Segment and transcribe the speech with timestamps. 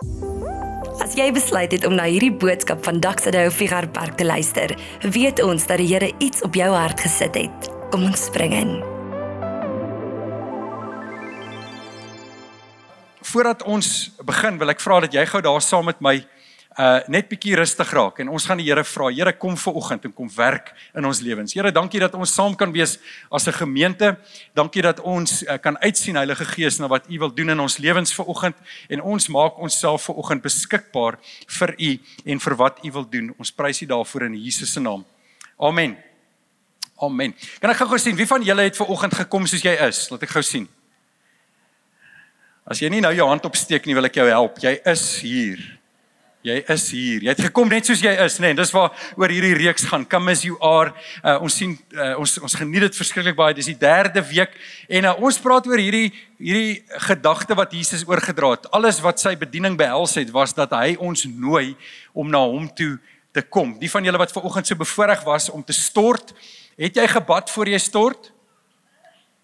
[0.00, 4.72] As jy besluit het om na hierdie boodskap van Daksade Figure Park te luister,
[5.04, 7.68] weet ons dat die Here iets op jou hart gesit het.
[7.92, 8.72] Kom ons spring in.
[13.28, 13.90] Voordat ons
[14.24, 16.16] begin, wil ek vra dat jy gou daar saam met my
[16.80, 19.10] uh net bietjie rustig raak en ons gaan die Here vra.
[19.12, 21.52] Here kom ver oggend en kom werk in ons lewens.
[21.52, 22.98] Here, dankie dat ons saam kan wees
[23.30, 24.16] as 'n gemeente.
[24.54, 27.76] Dankie dat ons uh, kan uitsien Heilige Gees na wat U wil doen in ons
[27.78, 28.56] lewens ver oggend
[28.88, 33.34] en ons maak onsself ver oggend beskikbaar vir U en vir wat U wil doen.
[33.38, 35.04] Ons prys U daarvoor in Jesus se naam.
[35.58, 35.96] Amen.
[36.96, 37.34] Amen.
[37.60, 40.08] Kan ek gou sien wie van julle het ver oggend gekom soos jy is?
[40.10, 40.68] Laat ek gou sien.
[42.64, 44.58] As jy nie nou jou hand opsteek nie, wil ek jou help.
[44.62, 45.79] Jy is hier.
[46.40, 47.20] Jy is hier.
[47.20, 48.54] Jy het gekom net soos jy is, nê?
[48.54, 50.06] Nee, dis waar oor hierdie reeks gaan.
[50.08, 50.94] Come as you are.
[51.20, 53.52] Uh, ons sien uh, ons ons geniet dit verskriklik baie.
[53.58, 54.54] Dis die derde week
[54.88, 56.08] en uh, ons praat oor hierdie
[56.40, 56.78] hierdie
[57.10, 58.70] gedagte wat Jesus oorgedra het.
[58.72, 61.74] Alles wat sy bediening behels het was dat hy ons nooi
[62.16, 62.94] om na hom toe
[63.36, 63.76] te kom.
[63.76, 66.32] Die van julle wat ver oggend so bevoorreg was om te stort,
[66.80, 68.32] het jy gebad voor jy stort?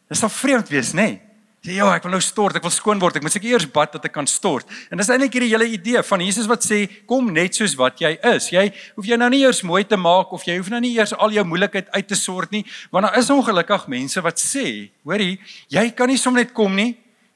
[0.08, 1.10] Dis dan vreemd wees, nê?
[1.10, 1.25] Nee?
[1.66, 3.16] Sê ja, ek wil nou stort, ek wil skoon word.
[3.18, 4.68] Ek moet seker eers bad dat ek kan stort.
[4.86, 8.12] En dis eintlik hierdie hele idee van Jesus wat sê kom net soos wat jy
[8.30, 8.52] is.
[8.54, 11.10] Jy hoef jou nou nie eers mooi te maak of jy hoef nou nie eers
[11.18, 12.62] al jou moeilikheid uit te sort nie,
[12.94, 15.40] want daar is ongelukkig mense wat sê, hoorie,
[15.74, 16.92] jy kan nie sommer net kom nie.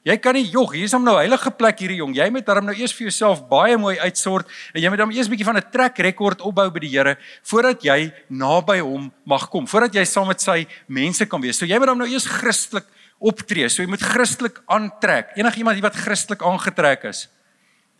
[0.07, 2.15] Jy kan nie jog, hier is hom nou heilige plek hierdie jong.
[2.15, 5.27] Jy moet daarom nou eers vir jouself baie mooi uitsort en jy moet dan eers
[5.27, 9.49] 'n bietjie van 'n trek rekord opbou by die Here voordat jy naby hom mag
[9.51, 11.59] kom, voordat jy saam met sy mense kan wees.
[11.59, 12.85] So jy moet dan nou eers Christelik
[13.21, 13.69] optree.
[13.69, 15.35] So jy moet Christelik aantrek.
[15.39, 17.27] Enigiemand wat Christelik aangetrek is.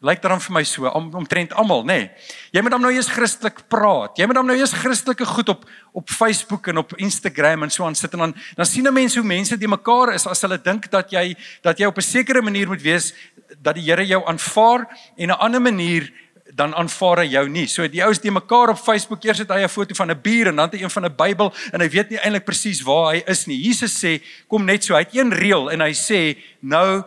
[0.02, 1.98] Lyk dan vir my so om, omtrent almal, nê.
[2.00, 2.30] Nee.
[2.56, 4.18] Jy moet dan nou eers Christelik praat.
[4.18, 7.86] Jy moet dan nou eers Christelike goed op op Facebook en op Instagram en so
[7.86, 10.58] aan sit en dan dan sien 'n mens hoe mense die mekaar is as hulle
[10.58, 13.14] dink dat jy dat jy op 'n sekere manier moet wees
[13.62, 16.10] dat die Here jou aanvaar en 'n ander manier
[16.56, 17.66] dan aanvaar hy jou nie.
[17.68, 20.48] So die ouens die mekaar op Facebook eers het hy 'n foto van 'n bier
[20.48, 23.14] en dan het hy een van 'n Bybel en hy weet nie eintlik presies waar
[23.14, 23.58] hy is nie.
[23.58, 27.04] Jesus sê kom net so, hy het een reël en hy sê no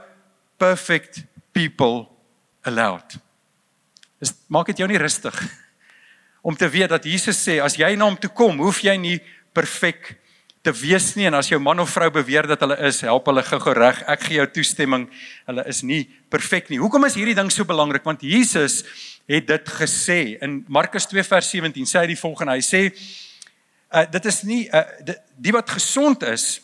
[0.56, 2.09] perfect people
[2.62, 3.19] allowed.
[4.21, 5.34] Dis maak dit jou nie rustig
[6.49, 9.21] om te weet dat Jesus sê as jy na hom toe kom, hoef jy nie
[9.53, 10.16] perfek
[10.65, 13.43] te wees nie en as jou man of vrou beweer dat hulle is, help hulle
[13.44, 14.00] gou-gou reg.
[14.09, 15.11] Ek gee jou toestemming.
[15.44, 16.81] Hulle is nie perfek nie.
[16.81, 18.05] Hoekom is hierdie ding so belangrik?
[18.06, 18.81] Want Jesus
[19.27, 22.57] het dit gesê in Markus 2 vers 17 sê hy die volgende.
[22.59, 26.61] Hy sê uh, dit is nie uh, die, die wat gesond is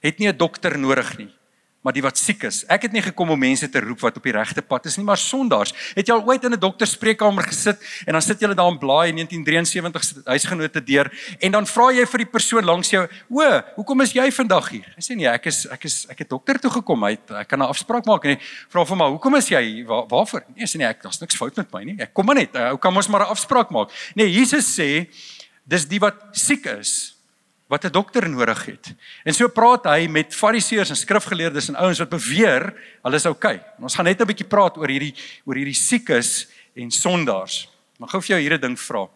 [0.00, 1.30] het nie 'n dokter nodig nie
[1.80, 2.60] maar die wat siek is.
[2.68, 5.04] Ek het nie gekom om mense te roep wat op die regte pad is nie,
[5.06, 5.72] maar sondaars.
[5.96, 8.78] Het jy al ooit in 'n dokter spreekkamer gesit en dan sit jy daar in
[8.78, 14.00] blaai 1973 huisgenote deur en dan vra jy vir die persoon langs jou, "O, hoekom
[14.00, 16.70] is jy vandag hier?" Hy sê nee, ek is ek is ek het dokter toe
[16.70, 17.02] gekom.
[17.04, 18.38] Hy ek kan 'n afspraak maak en
[18.68, 21.56] vra vir my, "Hoekom is jy waar, waarvoor?" Nee, sê nee, ek daar's niks fout
[21.56, 21.96] met my nie.
[21.98, 22.54] Ek kom maar net.
[22.54, 23.90] Ou kan ons maar 'n afspraak maak.
[24.14, 25.08] Nee, Jesus sê
[25.66, 27.19] dis die wat siek is
[27.70, 28.94] wat 'n dokter nodig het.
[29.24, 33.54] En so praat hy met fariseërs en skrifgeleerdes en ouens wat beweer hulle is oukei.
[33.54, 33.66] Okay.
[33.80, 35.14] Ons gaan net 'n bietjie praat oor hierdie
[35.44, 37.68] oor hierdie siekes en sondaars.
[37.98, 39.08] Maar gou vir jou hierdie ding vra.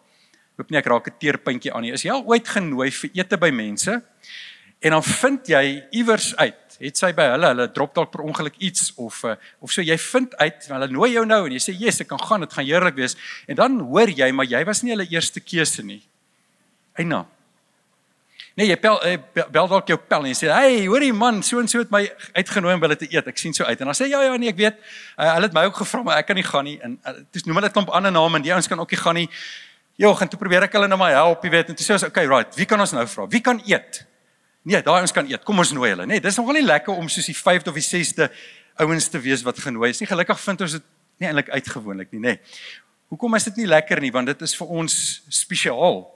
[0.57, 1.91] Hoop nie ek raak 'n teerpuntjie aan nie.
[1.91, 4.01] Is jy al ooit genooi vir ete by mense?
[4.79, 8.55] En dan vind jy iewers uit, het sy by hulle, hulle drop dalk per ongeluk
[8.57, 11.77] iets of eh, of so jy vind uit, hulle nooi jou nou en jy sê,
[11.77, 13.15] "Jesus, ek kan gaan, dit gaan heerlik wees."
[13.47, 16.03] En dan hoor jy, maar jy was nie hulle eerste keuse nie.
[16.93, 17.25] Eina.
[18.55, 19.17] Nee, jy bel eh,
[19.51, 22.73] bel dalk jou pel en sê, "Hey, hoorie man, so en so het my uitgenooi
[22.73, 23.27] om hulle te eet.
[23.27, 24.77] Ek sien so uit." En dan sê ja, ja, nee, ek weet.
[25.19, 26.79] Uh, hulle het my ook gevra, maar ek kan nie gaan nie.
[26.81, 29.15] En uh, dis noem hulle klomp ander name en die ouens kan ook nie gaan
[29.15, 29.29] nie.
[29.95, 31.69] Jo, gaan toe probeer ek hulle nou maar help, jy weet.
[31.69, 32.55] En toe sê ons, "Okay, right.
[32.55, 33.27] Wie kan ons nou vra?
[33.27, 34.05] Wie kan eet?"
[34.63, 35.43] Nee, daai ouens kan eet.
[35.43, 36.21] Kom ons nooi hulle, nee.
[36.21, 38.31] Dis nogal nie lekker om soos die 5de of die 6de
[38.75, 40.07] ouens te wees wat genooi is nie.
[40.07, 40.83] Gelukkig vind ons dit
[41.17, 42.27] nie eintlik uitgewoonlik nie, nê.
[42.27, 42.39] Nee.
[43.11, 44.11] Hoekom is dit nie lekker nie?
[44.11, 46.14] Want dit is vir ons spesiaal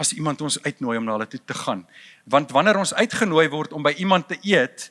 [0.00, 1.84] as iemand ons uitnooi om na hulle toe te gaan.
[2.24, 4.88] Want wanneer ons uitgenooi word om by iemand te eet,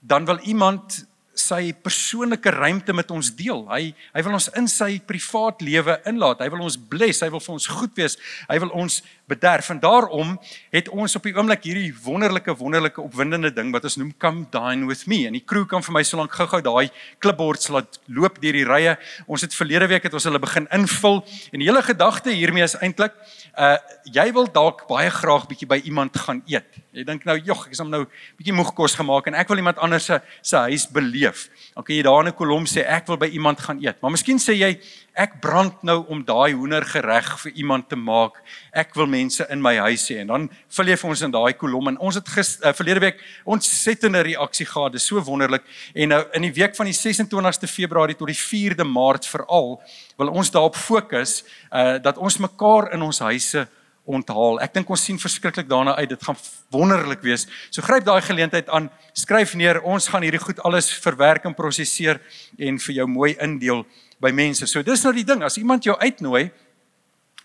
[0.00, 1.02] dan wil iemand
[1.38, 3.64] sy persoonlike ruimte met ons deel.
[3.70, 6.42] Hy hy wil ons in sy privaat lewe inlaat.
[6.44, 8.18] Hy wil ons bless, hy wil vir ons goed wees.
[8.50, 8.98] Hy wil ons
[9.30, 9.70] bederf.
[9.72, 10.34] En daarom
[10.74, 14.88] het ons op die oomblik hierdie wonderlike wonderlike opwindende ding wat ons noem come dine
[14.90, 15.22] with me.
[15.28, 16.92] En die crew kan vir my so lank gou-gou daai
[17.24, 18.96] klipbord laat loop deur die rye.
[19.26, 21.22] Ons het verlede week het ons hulle begin invul
[21.52, 23.16] en die hele gedagte hiermee is eintlik
[23.58, 26.78] uh jy wil dalk baie graag bietjie by iemand gaan eet.
[26.92, 28.06] Jy dink nou, "Jog, ek is hom nou
[28.38, 31.48] bietjie moeg kos gemaak en ek wil iemand anders se se huis beleef leef.
[31.74, 34.00] Dan kan jy daar in 'n kolom sê ek wil by iemand gaan eet.
[34.00, 34.80] Maar miskien sê jy
[35.12, 38.38] ek brand nou om daai hoendergereg vir iemand te maak.
[38.72, 41.52] Ek wil mense in my huis hê en dan vul jy vir ons in daai
[41.60, 44.94] kolom en ons het ges, uh, verlede week ontsettende reaksie gehad.
[44.94, 45.66] Dit is so wonderlik.
[45.94, 49.76] En nou in die week van die 26ste Februarie tot die 4de Maart veral
[50.16, 53.66] wil ons daarop fokus uh dat ons mekaar in ons huise
[54.04, 54.58] onthaal.
[54.64, 56.08] Ek dink ons sien verskriklik daarna uit.
[56.10, 56.38] Dit gaan
[56.74, 57.46] wonderlik wees.
[57.70, 58.88] So gryp daai geleentheid aan.
[59.14, 59.82] Skryf neer.
[59.86, 62.20] Ons gaan hierdie goed alles verwerk en prosesseer
[62.58, 63.84] en vir jou mooi indeel
[64.22, 64.66] by mense.
[64.70, 65.42] So dis nou die ding.
[65.42, 66.50] As iemand jou uitnooi,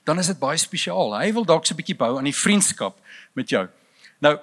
[0.08, 1.18] dan is dit baie spesiaal.
[1.18, 2.96] Hy wil dalk so 'n bietjie bou aan die vriendskap
[3.34, 3.68] met jou.
[4.22, 4.38] Nou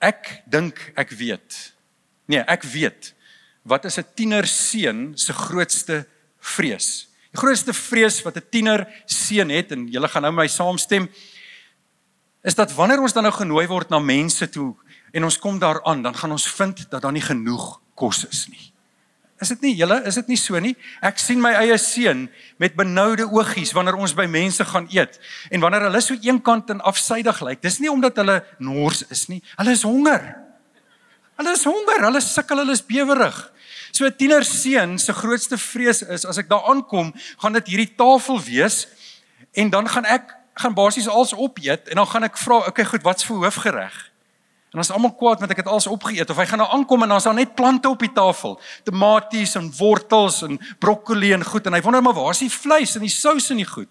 [0.00, 1.74] ek dink ek weet.
[2.26, 3.14] Nee, ek weet.
[3.62, 6.06] Wat is 'n tiener seun se grootste
[6.40, 7.08] vrees?
[7.32, 11.08] Die grootste vrees wat 'n tiener seun het en julle gaan nou my saamstem
[12.42, 14.74] is dat wanneer ons dan nou genooi word na mense toe
[15.12, 18.46] en ons kom daar aan, dan gaan ons vind dat daar nie genoeg kos is
[18.48, 18.72] nie.
[19.38, 20.74] Is dit nie julle, is dit nie so nie?
[21.04, 22.26] Ek sien my eie seun
[22.58, 25.20] met benoude oogies wanneer ons by mense gaan eet
[25.54, 27.62] en wanneer hulle so eenkant en afsydig lyk.
[27.62, 29.38] Dis nie omdat hulle nors is nie.
[29.60, 30.26] Hulle is honger.
[31.38, 33.38] Hulle is honger, hulle sukkel, hulle is bewerig.
[33.94, 37.94] So 'n tiener seun se grootste vrees is as ek daar aankom, gaan dit hierdie
[37.96, 38.88] tafel wees
[39.54, 43.02] en dan gaan ek gaan basies alles opeet en dan gaan ek vra, okay, goed,
[43.02, 44.10] wat's vir hoofgereg?
[44.72, 47.14] En ons almal kwaad met ek het alles opgeëet of hy gaan nou aankom en
[47.14, 51.76] dan's daar net plante op die tafel, tomaties en wortels en broccoli en goed en
[51.78, 53.88] hy wonder maar waar is die vleis en die sous en die goed?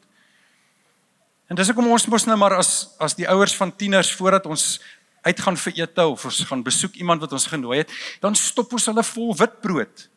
[1.50, 4.78] En dis hoekom ons mos nou maar as as die ouers van tieners voordat ons
[5.26, 7.92] uitgaan vir ete of ons gaan besoek iemand wat ons genooi het,
[8.22, 10.08] dan stop ons hulle vol witbrood.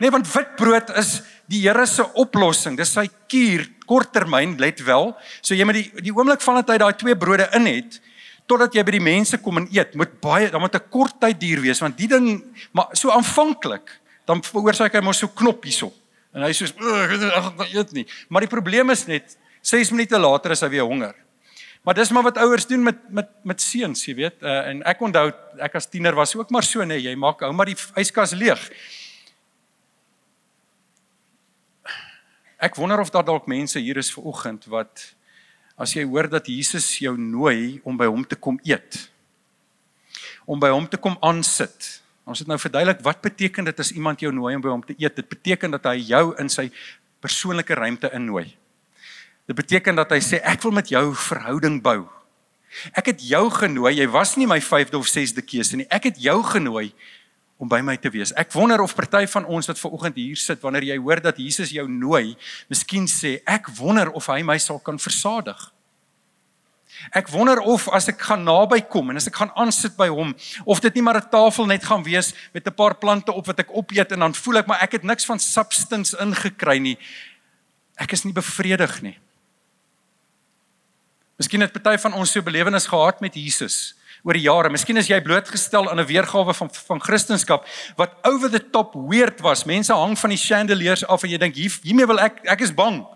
[0.00, 1.20] Nee, want witbrood is
[1.50, 2.76] die Here se oplossing.
[2.78, 5.12] Dis sy kuur korttermyn, let wel.
[5.44, 8.00] So jy met die die oomblik van dat hy daai twee brode in het
[8.50, 11.38] totdat jy by die mense kom en eet, moet baie dan moet 'n kort tyd
[11.40, 12.42] duur wees want die ding
[12.72, 15.92] maar so aanvanklik dan veroorsaak hy mos so knop hierso.
[16.34, 18.06] En hy sê weet ek gaan eet nie.
[18.28, 21.14] Maar die probleem is net 6 minute later is hy weer honger.
[21.82, 24.42] Maar dis maar wat ouers doen met met met seuns, jy weet.
[24.42, 27.52] Uh, en ek onthou ek as tiener was ook maar so nee, jy maak ou
[27.52, 28.60] maar die yskas leeg.
[32.60, 35.14] Ek wonder of daar dalk mense hier is ver oggend wat
[35.80, 39.06] as jy hoor dat Jesus jou nooi om by hom te kom eet.
[40.44, 42.00] Om by hom te kom aansit.
[42.28, 44.94] Ons het nou verduidelik wat beteken dit as iemand jou nooi om by hom te
[44.98, 45.16] eet?
[45.16, 46.68] Dit beteken dat hy jou in sy
[47.24, 48.50] persoonlike ruimte innooi.
[49.48, 52.04] Dit beteken dat hy sê ek wil met jou verhouding bou.
[52.94, 53.96] Ek het jou genooi.
[53.98, 55.88] Jy was nie my 5de of 6de keuse nie.
[55.90, 56.90] Ek het jou genooi
[57.60, 58.32] om by my te wees.
[58.40, 61.36] Ek wonder of party van ons wat ver oggend hier sit wanneer jy hoor dat
[61.38, 62.32] Jesus jou nooi,
[62.72, 65.66] miskien sê ek wonder of hy my sal kan versadig.
[67.16, 70.32] Ek wonder of as ek gaan naby kom en as ek gaan aansit by hom,
[70.64, 73.60] of dit nie maar 'n tafel net gaan wees met 'n paar plante op wat
[73.60, 76.98] ek opeet en dan voel ek maar ek het niks van substance ingekry nie.
[77.96, 79.18] Ek is nie bevredig nie.
[81.36, 84.70] Miskien het party van ons so belewenis gehad met Jesus oor die jare.
[84.72, 87.60] Miskien is jy blootgestel aan 'n weergawe van van Christendom
[87.96, 89.64] wat over the top weird was.
[89.64, 92.74] Mense hang van die chandeliers af en jy dink hier hiermee wil ek ek is
[92.74, 93.06] bang.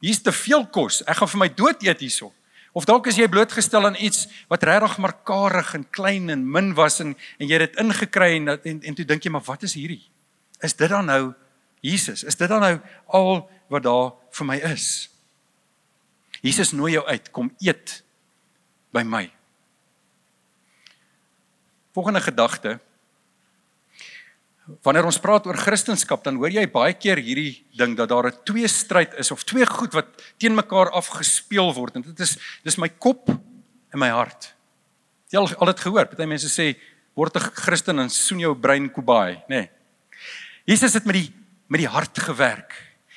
[0.00, 1.02] Hier's te veel kos.
[1.06, 2.32] Ek gaan vir my dood eet hierso.
[2.72, 6.74] Of dalk is jy blootgestel aan iets wat regtig maar karig en klein en min
[6.74, 9.62] was en en jy het dit ingekry en, en en toe dink jy maar wat
[9.62, 10.04] is hierdie?
[10.60, 11.34] Is dit dan nou
[11.80, 12.24] Jesus?
[12.24, 15.08] Is dit dan nou al wat daar vir my is?
[16.42, 18.02] Jesus nooi jou uit, kom eet
[18.92, 19.35] by my.
[21.96, 22.74] Volgende gedagte.
[24.84, 28.42] Wanneer ons praat oor Christendom, dan hoor jy baie keer hierdie ding dat daar 'n
[28.44, 32.76] twee stryd is of twee goed wat teen mekaar afgespeel word en dit is dis
[32.76, 34.52] my kop en my hart.
[35.32, 36.04] Jy al al dit gehoor.
[36.04, 36.76] Party mense sê
[37.14, 39.48] word 'n Christen en soen jou brein kubai, nê.
[39.48, 39.70] Nee.
[40.66, 41.32] Jesus het met die
[41.68, 42.74] met die hart gewerk.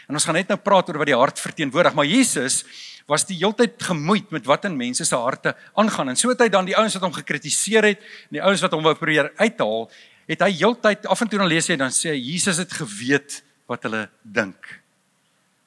[0.08, 2.64] En ons gaan net nou praat oor wat die hart verteenwoordig, maar Jesus
[3.10, 6.14] was die heeltyd gemoeid met wat in mense se harte aangaan.
[6.14, 8.76] En so het hy dan die ouens wat hom gekritiseer het, en die ouens wat
[8.78, 9.90] hom wou probeer uithaal,
[10.30, 13.88] het hy heeltyd af en toe dan lees hy dan sê Jesus het geweet wat
[13.88, 14.76] hulle dink.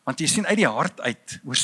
[0.07, 1.59] Want jy sien uit die hart uit oor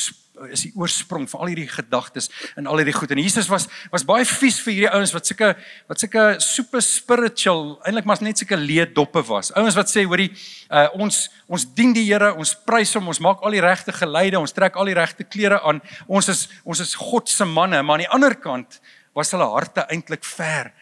[0.52, 3.12] is die oorsprong van al hierdie gedagtes en al hierdie goed.
[3.14, 5.54] En Jesus was was baie vies vir hierdie ouens wat sulke
[5.88, 9.52] wat sulke super spiritual eintlik maar net sulke leedoppe was.
[9.56, 10.30] Ouens wat sê hoorie
[10.70, 14.40] uh, ons ons dien die Here, ons prys hom, ons maak al die regte geleide,
[14.40, 15.80] ons trek al die regte klere aan.
[16.06, 18.80] Ons is ons is God se manne, maar aan die ander kant
[19.16, 20.72] was hulle harte eintlik ver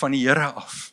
[0.00, 0.89] van die Here af.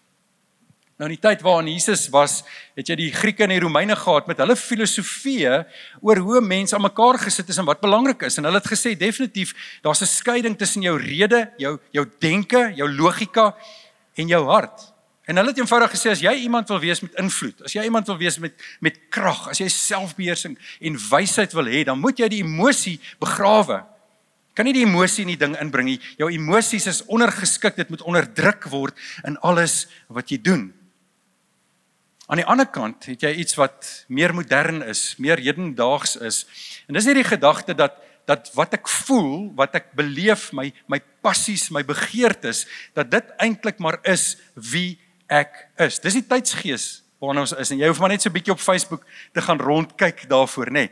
[0.97, 2.39] Nou in die tyd waarin Jesus was,
[2.73, 5.59] het jy die Grieke en die Romeine gehad met hulle filosofieë
[6.01, 8.39] oor hoe mense aan mekaar gesit is en wat belangrik is.
[8.41, 9.53] En hulle het gesê definitief
[9.85, 13.53] daar's 'n skeiding tussen jou rede, jou jou denke, jou logika
[14.15, 14.93] en jou hart.
[15.27, 18.07] En hulle het eenvoudig gesê as jy iemand wil wees met invloed, as jy iemand
[18.07, 22.27] wil wees met met krag, as jy selfbeheersing en wysheid wil hê, dan moet jy
[22.27, 23.83] die emosie begrawe.
[24.55, 25.99] Kan nie die emosie in die ding inbring nie.
[26.17, 30.73] Jou emosies is ondergeskik, dit moet onderdruk word in alles wat jy doen.
[32.27, 36.41] Aan die ander kant het jy iets wat meer modern is, meer hedendaags is.
[36.87, 41.69] En dis hierdie gedagte dat dat wat ek voel, wat ek beleef, my my passies,
[41.71, 44.97] my begeertes, dat dit eintlik maar is wie
[45.31, 46.01] ek is.
[46.03, 46.87] Dis die tydsgees
[47.23, 49.59] waarna ons is en jy hoef maar net so 'n bietjie op Facebook te gaan
[49.59, 50.91] rondkyk daarvoor, nê.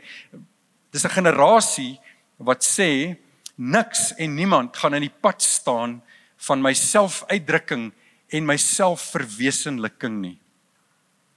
[0.90, 2.00] Dis 'n generasie
[2.38, 3.16] wat sê
[3.56, 6.02] niks en niemand gaan in die pad staan
[6.36, 7.92] van my selfuitdrukking
[8.28, 10.38] en my selfverwesenliking nie.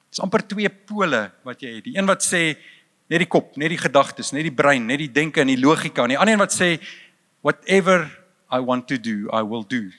[0.10, 1.86] Dis amper twee pole wat jy het.
[1.86, 2.54] Die een wat sê
[3.10, 6.06] net die kop, net die gedagtes, net die brein, net die denke en die logika
[6.06, 6.76] en die ander een wat sê
[7.46, 8.06] whatever
[8.52, 9.90] I want to do, I will do.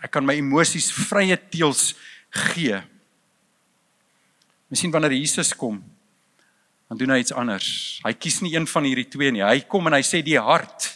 [0.00, 1.92] Ek kan my emosies vrye teels
[2.50, 2.78] gee.
[4.70, 5.80] Miskien wanneer Jesus kom,
[6.90, 7.68] dan doen hy iets anders.
[8.06, 9.42] Hy kies nie een van hierdie twee nie.
[9.42, 10.92] Hy kom en hy sê die hart,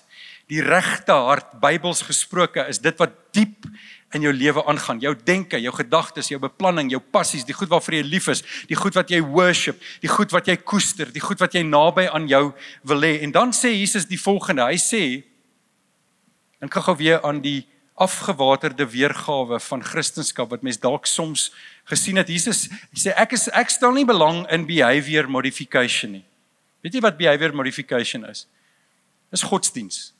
[0.51, 3.67] die regte hart, Bybels gesproke, is dit wat diep
[4.15, 5.01] in jou lewe aangaan.
[5.03, 8.79] Jou denke, jou gedagtes, jou beplanning, jou passies, die goed waarvoor jy lief is, die
[8.79, 12.29] goed wat jy worship, die goed wat jy koester, die goed wat jy naby aan
[12.31, 12.49] jou
[12.83, 13.19] wil hê.
[13.27, 14.67] En dan sê Jesus die volgende.
[14.71, 15.05] Hy sê
[16.63, 21.53] en kyk gou weer aan die afgewaterde weergawe van Christendom wat mens dalk soms
[21.91, 22.29] gesien het.
[22.29, 22.67] Jesus
[22.97, 26.25] sê ek is ek stel nie belang in behavior modification nie.
[26.83, 28.47] Weet jy wat behavior modification is?
[29.31, 30.13] Dis godsdiens.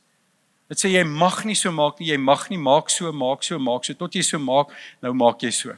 [0.69, 3.59] Dit sê jy mag nie so maak nie, jy mag nie maak so, maak so,
[3.59, 4.73] maak so tot jy so maak,
[5.05, 5.77] nou maak jy so.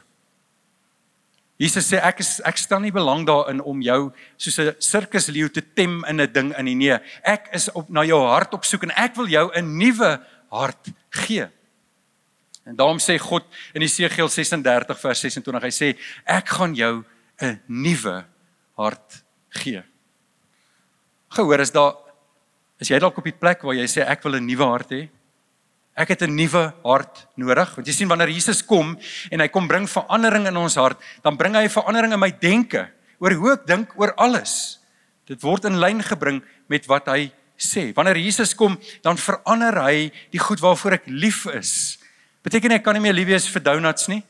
[1.57, 5.61] Jesus sê ek is ek stel nie belang daarin om jou soos 'n sirkusleeu te
[5.61, 6.75] tem in 'n ding in nie.
[6.75, 10.21] Nee, ek is op na jou hart op soek en ek wil jou 'n nuwe
[10.51, 11.49] hart gee.
[12.65, 17.03] En daarom sê God in Jesegiel 36 vers 26, hy sê ek gaan jou
[17.41, 18.25] 'n nuwe
[18.75, 19.83] hart gee.
[21.29, 21.95] Gehoor is daar
[22.79, 25.09] is jy dalk op die plek waar jy sê ek wil 'n nuwe hart hê?
[25.97, 27.75] Ek het 'n nuwe hart nodig.
[27.75, 28.97] Want jy sien wanneer Jesus kom
[29.31, 32.89] en hy kom bring verandering in ons hart, dan bring hy verandering in my denke
[33.19, 34.79] oor hoe ek dink oor alles.
[35.25, 37.93] Dit word in lyn gebring met wat hy sê.
[37.93, 41.97] Wanneer Jesus kom, dan verander hy die goed waarvoor ek lief is.
[42.43, 44.23] Beteken ek kan nie meer lief wees vir donuts nie?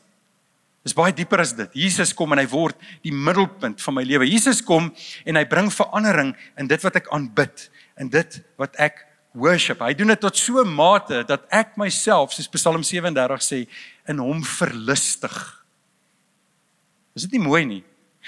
[0.86, 1.68] Dis baie dieper as dit.
[1.76, 4.24] Jesus kom en hy word die middelpunt van my lewe.
[4.24, 4.88] Jesus kom
[5.28, 7.66] en hy bring verandering in dit wat ek aanbid,
[7.98, 9.04] in dit wat ek
[9.38, 9.82] worship.
[9.84, 13.68] Hy doen dit tot so 'n mate dat ek myself, soos Psalm 37 sê,
[14.08, 15.64] in hom verlustig.
[17.14, 17.84] Is dit nie mooi nie?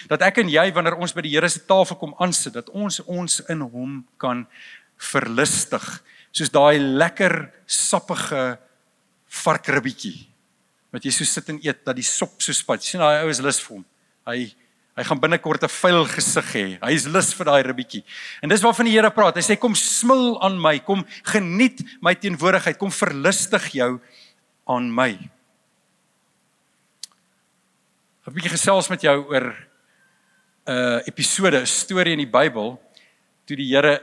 [0.08, 3.00] Dat ek en jy wanneer ons by die Here se tafel kom aansit, dat ons
[3.00, 4.46] ons in hom kan
[4.96, 8.58] verlustig, soos daai lekker sappige
[9.26, 10.30] varkribbietjie
[10.90, 12.82] wat jy so sit en eet dat die sop so spat.
[12.82, 13.84] sien daai ou is lus vir hom.
[14.26, 14.54] Hy
[15.00, 16.66] hy gaan binnekort 'n vuil gesig hê.
[16.82, 18.04] Hy is lus vir daai ribbietjie.
[18.42, 19.36] En dis waarvan die Here praat.
[19.36, 24.00] Hy sê kom smil aan my, kom geniet my teenwoordigheid, kom verlustig jou
[24.68, 25.16] aan my.
[28.26, 29.56] 'n bietjie gesels met jou oor
[30.66, 32.78] 'n uh, episode, 'n storie in die Bybel
[33.46, 34.02] toe die Here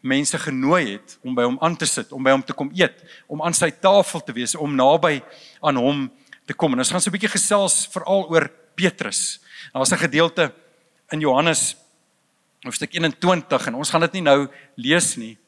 [0.00, 3.04] mense genooi het om by hom aan te sit, om by hom te kom eet,
[3.28, 5.20] om aan sy tafel te wees, om naby
[5.60, 6.10] aan hom
[6.46, 6.72] te kom.
[6.72, 9.40] En ons gaan so 'n bietjie gesels veral oor Petrus.
[9.72, 10.52] Daar was 'n gedeelte
[11.10, 11.76] in Johannes
[12.60, 15.38] hoofstuk 21 en ons gaan dit nie nou lees nie.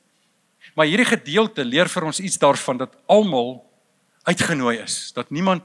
[0.74, 3.60] Maar hierdie gedeelte leer vir ons iets daarvan dat almal
[4.22, 5.62] uitgenooi is, dat niemand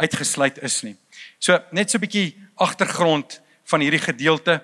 [0.00, 0.96] uitgesluit is nie.
[1.38, 4.62] So net so 'n bietjie agtergrond van hierdie gedeelte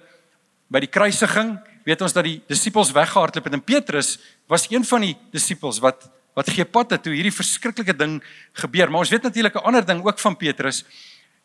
[0.69, 4.19] by die kruisiging weet ons dat die disippels weggehardloop het en Petrus
[4.49, 8.91] was een van die disippels wat wat gee pad het toe hierdie verskriklike ding gebeur.
[8.91, 10.85] Maar ons weet natuurlik 'n ander ding ook van Petrus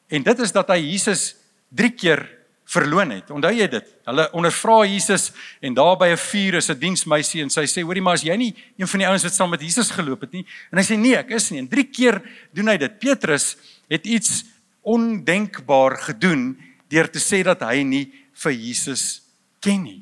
[0.10, 1.36] en dit is dat hy Jesus
[1.76, 2.24] 3 keer
[2.72, 3.32] verloon het.
[3.34, 3.88] Onthou jy dit?
[4.08, 5.32] Hulle ondervra Jesus
[5.64, 8.36] en daar by 'n vuur is 'n diensmeisie en sy sê: "Hoorie, maar as jy
[8.36, 10.98] nie een van die ouens wat saam met Jesus geloop het nie." En hy sê:
[10.98, 12.22] "Nee, ek is nie." En 3 keer
[12.54, 13.00] doen hy dit.
[13.00, 13.58] Petrus
[13.90, 14.46] het iets
[14.82, 16.58] ondenkbaar gedoen
[16.90, 19.22] deur te sê dat hy nie vir Jesus
[19.60, 20.02] ken nie.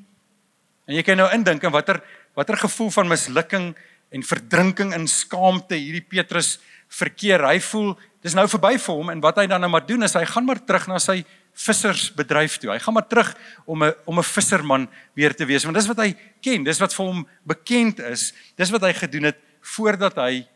[0.88, 2.02] En jy kan nou indink in watter
[2.36, 3.76] watter gevoel van mislukking
[4.10, 6.60] en verdrinking in skaamte hierdie Petrus
[6.90, 7.46] verkeer.
[7.46, 7.94] Hy voel
[8.26, 10.46] dis nou verby vir hom en wat hy dan nou maar doen is hy gaan
[10.48, 11.22] maar terug na sy
[11.60, 12.72] vissersbedryf toe.
[12.74, 13.32] Hy gaan maar terug
[13.66, 16.94] om 'n om 'n visserman weer te wees want dis wat hy ken, dis wat
[16.94, 18.34] vir hom bekend is.
[18.56, 20.48] Dis wat hy gedoen het voordat hy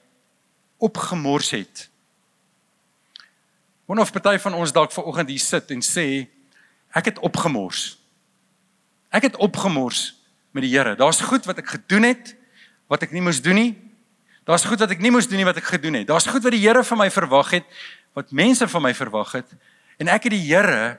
[0.78, 1.90] opgemors het.
[3.86, 6.28] Wonder of party van ons dalk vanoggend hier sit en sê
[6.94, 7.98] ek het opgemors.
[9.12, 10.16] Ek het opgemors
[10.52, 10.96] met die Here.
[10.96, 12.36] Daar's goed wat ek gedoen het
[12.88, 13.93] wat ek nie moes doen nie.
[14.46, 16.08] Daar's goed wat ek nie moes doen nie wat ek gedoen het.
[16.08, 17.66] Daar's goed wat die Here van my verwag het
[18.14, 19.54] wat mense van my verwag het
[20.02, 20.98] En ek het die Here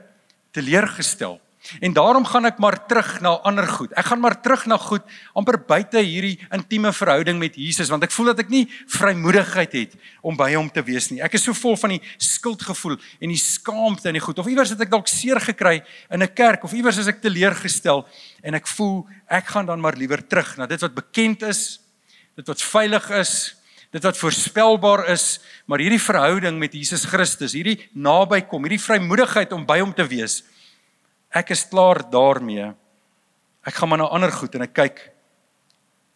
[0.54, 1.40] teleurgestel.
[1.80, 3.92] En daarom gaan ek maar terug na ander goed.
[3.96, 8.12] Ek gaan maar terug na goed amper buite hierdie intieme verhouding met Jesus want ek
[8.12, 11.22] voel dat ek nie vrymoedigheid het om by hom te wees nie.
[11.24, 14.42] Ek is so vol van die skuldgevoel en die skaamte en die goed.
[14.44, 15.78] Of iewers het ek dalk seer gekry
[16.12, 18.04] in 'n kerk of iewers is ek teleurgestel
[18.44, 21.80] en ek voel ek gaan dan maar liewer terug na dit wat bekend is,
[22.36, 23.34] dit wat veilig is,
[23.94, 25.38] dit wat voorspelbaar is,
[25.70, 30.42] maar hierdie verhouding met Jesus Christus, hierdie nabykom, hierdie vrymoedigheid om by hom te wees
[31.34, 32.70] ek is klaar daarmee.
[33.66, 35.02] Ek gaan maar na ander goed en ek kyk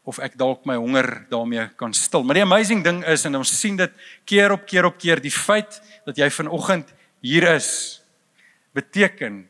[0.08, 2.22] of ek dalk my honger daarmee kan stil.
[2.25, 3.92] Maar die amazing ding is en ons sien dit
[4.28, 6.94] keer op keer op keer die feit dat jy vanoggend
[7.25, 8.00] hier is
[8.76, 9.42] beteken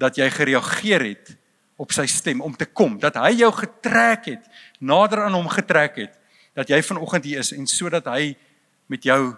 [0.00, 1.34] dat jy gereageer het
[1.80, 4.48] op sy stem om te kom, dat hy jou getrek het,
[4.84, 6.16] nader aan hom getrek het,
[6.56, 8.34] dat jy vanoggend hier is en sodat hy
[8.90, 9.32] met jou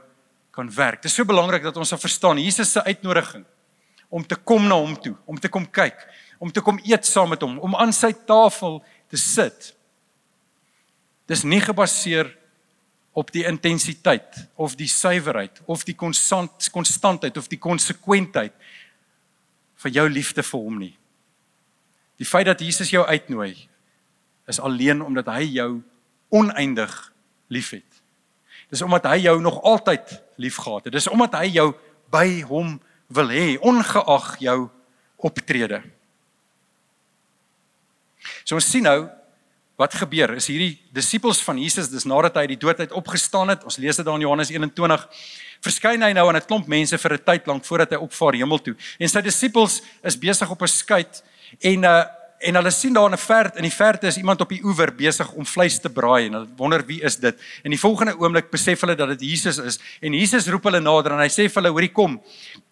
[0.53, 1.03] kan werk.
[1.03, 3.45] Dit is so belangrik dat ons sal verstaan Jesus se uitnodiging
[4.13, 5.97] om te kom na hom toe, om te kom kyk,
[6.43, 9.71] om te kom eet saam met hom, om aan sy tafel te sit.
[11.31, 12.29] Dis nie gebaseer
[13.17, 18.57] op die intensiteit of die suiwerheid of die konstant konstantheid of die konsekwentheid
[19.85, 20.95] van jou liefde vir hom nie.
[22.23, 23.57] Die feit dat Jesus jou uitnooi
[24.47, 25.71] is alleen omdat hy jou
[26.31, 26.93] oneindig
[27.51, 27.87] liefhet.
[28.71, 30.95] Dis omdat hy jou nog altyd liefgehad het.
[30.95, 31.73] Dis omdat hy jou
[32.15, 32.77] by hom
[33.13, 34.59] wil hê ongeag jou
[35.19, 35.83] optrede.
[38.47, 39.11] So ons sien nou
[39.81, 40.37] wat gebeur.
[40.39, 43.67] Is hierdie disippels van Jesus dis nadat hy uit die dood uit opgestaan het.
[43.67, 45.09] Ons lees dit daar in Johannes 21.
[45.63, 48.59] Verskyn hy nou aan 'n klomp mense vir 'n tyd lank voordat hy opvaar hemel
[48.59, 48.77] toe.
[48.99, 51.23] En sy disippels is besig op 'n skuit
[51.61, 52.03] en uh
[52.43, 54.95] en hulle sien daar in 'n vert in die verte is iemand op die oewer
[54.95, 57.37] besig om vleis te braai en hulle wonder wie is dit.
[57.63, 61.13] En die volgende oomblik besef hulle dat dit Jesus is en Jesus roep hulle nader
[61.13, 62.21] en hy sê vir hulle: "Hoorie kom,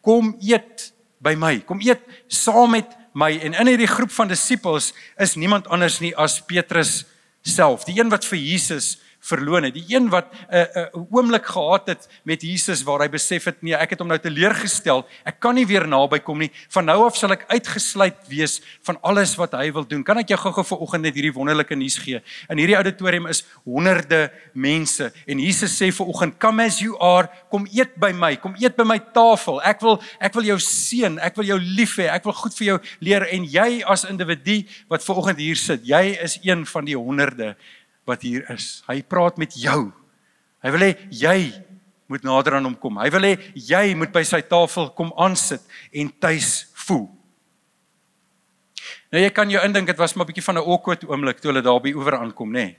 [0.00, 1.60] kom eet by my.
[1.60, 6.16] Kom eet saam met my." En in hierdie groep van disippels is niemand anders nie
[6.16, 7.04] as Petrus
[7.42, 9.74] self, die een wat vir Jesus verloon het.
[9.74, 13.44] Die een wat 'n uh, 'n uh, oomblik gehad het met Jesus waar hy besef
[13.44, 15.06] het nee, ek het hom nou teleurgestel.
[15.24, 16.50] Ek kan nie weer naby kom nie.
[16.68, 20.04] Van nou af sal ek uitgesluit wees van alles wat hy wil doen.
[20.04, 22.22] Kan ek jou gou-gou vanoggend net hierdie wonderlike nuus gee?
[22.48, 27.66] In hierdie auditorium is honderde mense en Jesus sê vanoggend, "Come as you are, kom
[27.72, 29.60] eet by my, kom eet by my tafel.
[29.66, 32.66] Ek wil ek wil jou seën, ek wil jou lief hê, ek wil goed vir
[32.66, 36.96] jou leer en jy as individu wat vanoggend hier sit, jy is een van die
[36.98, 37.54] honderde
[38.10, 38.82] wat hier is.
[38.90, 39.92] Hy praat met jou.
[40.60, 41.38] Hy wil hê jy
[42.10, 42.98] moet nader aan hom kom.
[42.98, 45.62] Hy wil hê jy moet by sy tafel kom aansit
[45.94, 47.06] en tuis voel.
[49.10, 51.50] Nou jy kan jou indink dit was maar 'n bietjie van 'n awkward oomblik toe
[51.50, 52.52] hulle daar by oewer aankom, nê.
[52.52, 52.76] Nee.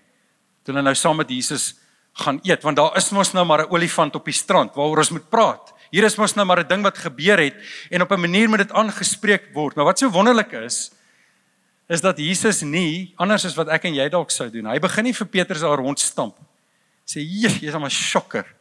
[0.63, 1.76] Toe hulle nou saam met Jesus
[2.13, 5.12] gaan eet want daar is mos nou maar 'n olifant op die strand waaroor ons
[5.12, 5.74] moet praat.
[5.91, 7.56] Hier is mos nou maar 'n ding wat gebeur het
[7.89, 9.76] en op 'n manier moet dit aangespreek word.
[9.76, 10.91] Maar wat so wonderlik is,
[11.91, 14.69] is dat Jesus nie anders as wat ek en jy dalk sou doen.
[14.71, 16.38] Hy begin nie vir Petrus daar rondstamp.
[17.04, 18.56] Sê, "Jee, jy's 'n shocker." 'n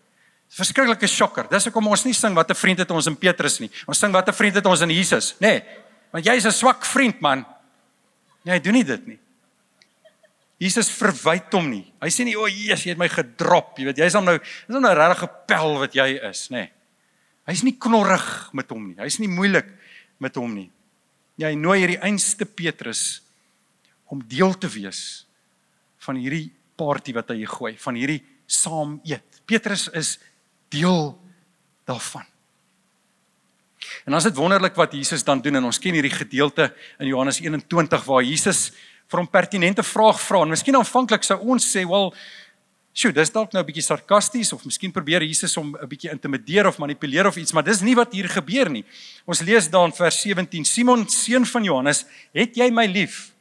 [0.50, 1.46] Verskriklike shocker.
[1.48, 3.70] Dis hoekom ons nie sing wat 'n vriend het ons in Petrus nie.
[3.86, 5.46] Ons sing wat 'n vriend het ons in Jesus, nê?
[5.46, 5.62] Nee,
[6.10, 7.46] want jy's 'n swak vriend, man.
[8.42, 9.18] Nee, hy doen nie dit nie.
[10.58, 11.92] Jesus verwyd hom nie.
[12.00, 14.66] Hy sê nie, "O, Jesus, jy het my gedrop." Jy weet, jy's hom nou, dis
[14.68, 16.56] nou 'n regte pel wat jy is, nê?
[16.56, 16.70] Nee.
[17.46, 18.96] Hy's nie knorrig met hom nie.
[18.96, 19.66] Hy's nie moeilik
[20.18, 20.70] met hom nie.
[21.40, 23.22] Ja, hy nooi hierdie einste Petrus
[24.12, 25.24] om deel te wees
[26.04, 29.40] van hierdie party wat hy gooi, van hierdie saam eet.
[29.48, 30.18] Petrus is
[30.72, 31.14] deel
[31.88, 32.26] daarvan.
[34.04, 36.68] En is dit wonderlik wat Jesus dan doen en ons ken hierdie gedeelte
[37.00, 38.70] in Johannes 21 waar Jesus
[39.10, 42.12] vir hom pertinente vraag vra en miskien aanvanklik sou ons sê, "Wel,
[42.92, 46.66] Sjoe, dis dalk nou 'n bietjie sarkasties of miskien probeer Jesus om 'n bietjie intimideer
[46.66, 48.84] of manipuleer of iets, maar dis nie wat hier gebeur nie.
[49.26, 53.32] Ons lees dan vers 17: Simon, seun van Johannes, het jy my lief?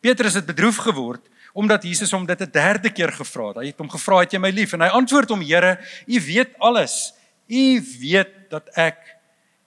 [0.00, 3.56] Petrus het bedroef geword omdat Jesus hom dit 'n derde keer gevra het.
[3.56, 6.58] Hy het hom gevra, "Het jy my lief?" En hy antwoord hom, "Here, U weet
[6.58, 7.14] alles.
[7.46, 9.16] U weet dat ek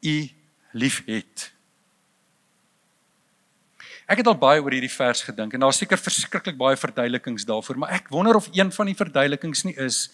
[0.02, 0.30] U
[0.74, 1.57] liefhet."
[4.08, 7.82] Ek het al baie oor hierdie vers gedink en daar's seker verskriklik baie verduidelikings daarvoor,
[7.84, 10.08] maar ek wonder of een van die verduidelikings nie is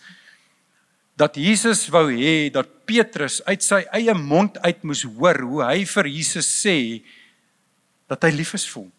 [1.14, 5.84] dat Jesus wou hê dat Petrus uit sy eie mond uit moes hoor hoe hy
[5.86, 6.78] vir Jesus sê
[8.10, 8.92] dat hy lief is vir hom.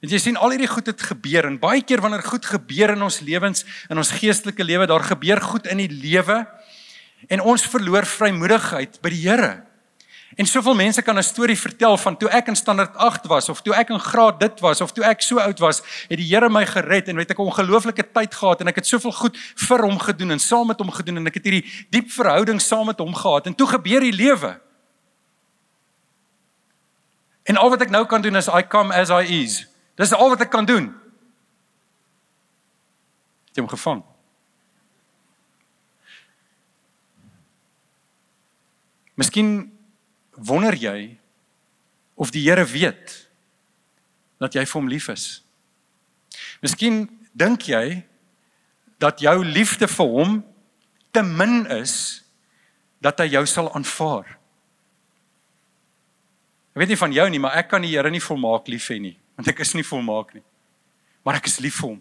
[0.00, 3.04] En jy sien al hierdie goed het gebeur en baie keer wanneer goed gebeur in
[3.04, 6.40] ons lewens, in ons geestelike lewe, daar gebeur goed in die lewe
[7.32, 9.54] en ons verloor vrymoedigheid by die Here.
[10.34, 13.62] En soveel mense kan 'n storie vertel van toe ek in standaard 8 was of
[13.62, 16.48] toe ek in graad dit was of toe ek so oud was, het die Here
[16.48, 19.82] my gered en weet ek 'n ongelooflike tyd gehad en ek het soveel goed vir
[19.82, 22.98] hom gedoen en saam met hom gedoen en ek het hierdie diep verhouding saam met
[22.98, 24.60] hom gehad en toe gebeur die lewe.
[27.44, 29.66] En al wat ek nou kan doen is I come as I is.
[29.94, 30.94] Dis al wat ek kan doen.
[33.52, 34.02] Jy hom gevang.
[39.14, 39.75] Miskien
[40.36, 41.16] wonder jy
[42.14, 43.28] of die Here weet
[44.40, 45.42] dat jy vir hom lief is.
[46.64, 48.04] Miskien dink jy
[49.00, 50.38] dat jou liefde vir hom
[51.12, 52.24] te min is
[53.04, 54.36] dat hy jou sal aanvaar.
[56.76, 58.98] Ek weet nie van jou nie, maar ek kan die Here nie volmaak lief hê
[59.00, 60.44] nie, want ek is nie volmaak nie.
[61.24, 62.00] Maar ek is lief vir hom.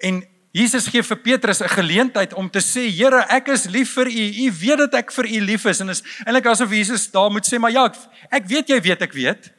[0.00, 4.06] En Jesus gee vir Petrus 'n geleentheid om te sê, Here, ek is lief vir
[4.06, 4.24] U.
[4.46, 7.46] U weet dat ek vir U lief is en is eintlik asof Jesus daar moet
[7.46, 7.92] sê, maar ja,
[8.30, 9.52] ek weet jy weet ek weet.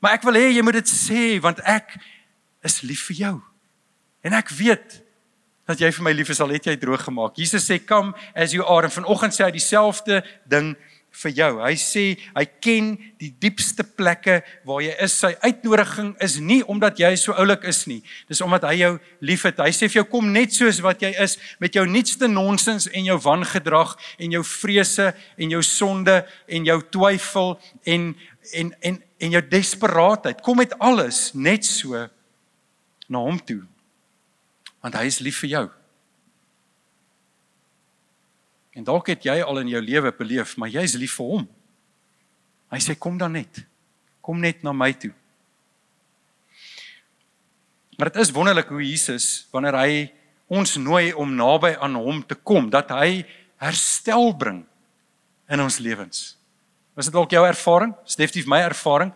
[0.00, 1.96] Maar ek wil hê jy moet dit sê want ek
[2.62, 3.42] is lief vir jou.
[4.22, 5.02] En ek weet
[5.68, 7.36] dat jy vir my lief is al het jy droog gemaak.
[7.36, 10.76] Jesus sê, "Come as you are." En vanoggend sê hy dieselfde ding
[11.22, 11.50] vir jou.
[11.62, 12.04] Hy sê
[12.36, 15.16] hy ken die diepste plekke waar jy is.
[15.18, 18.00] Sy uitnodiging is nie omdat jy so oulik is nie.
[18.30, 18.92] Dis omdat hy jou
[19.24, 19.58] liefhet.
[19.62, 23.10] Hy sê vir jou kom net soos wat jy is met jou nuutste nonsens en
[23.10, 27.56] jou wangedrag en jou vrese en jou sonde en jou twyfel
[27.88, 28.12] en
[28.54, 30.44] en en en jou desperaatheid.
[30.46, 32.06] Kom met alles net so
[33.08, 33.64] na hom toe.
[34.84, 35.66] Want hy is lief vir jou.
[38.78, 41.46] En dalk het jy al in jou lewe beleef, maar jy's lief vir hom.
[42.70, 43.64] Hy sê kom dan net.
[44.22, 45.10] Kom net na my toe.
[47.98, 49.92] Maar dit is wonderlik hoe Jesus wanneer hy
[50.46, 53.24] ons nooi om naby aan hom te kom, dat hy
[53.58, 54.62] herstel bring
[55.50, 56.36] in ons lewens.
[56.94, 57.96] Was dit dalk jou ervaring?
[58.06, 59.10] Definitief my ervaring.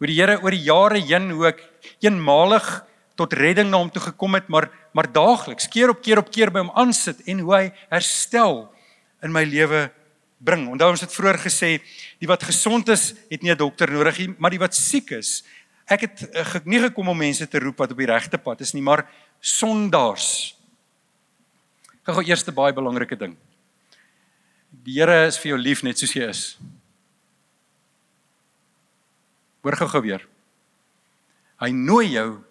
[0.00, 1.60] Hoe die Here oor die jare heen hoe ek
[2.00, 2.64] eenmalig
[3.20, 6.52] tot redding na hom toe gekom het, maar maar daagliks, keer op keer op keer
[6.54, 8.68] by hom aansit en hoe hy herstel
[9.24, 9.88] in my lewe
[10.44, 10.66] bring.
[10.68, 11.78] Onthou ons het vroeër gesê,
[12.20, 15.42] die wat gesond is, het nie 'n dokter nodig nie, maar die wat siek is,
[15.86, 18.72] ek het uh, nie gekom om mense te roep wat op die regte pad is
[18.74, 19.08] nie, maar
[19.40, 20.56] sondaars.
[22.04, 23.36] Gou gou eerste baie belangrike ding.
[24.84, 26.58] Die Here is vir jou lief net soos jy is.
[29.62, 30.26] Hoor gou gou weer.
[31.60, 32.44] Hy nooi jou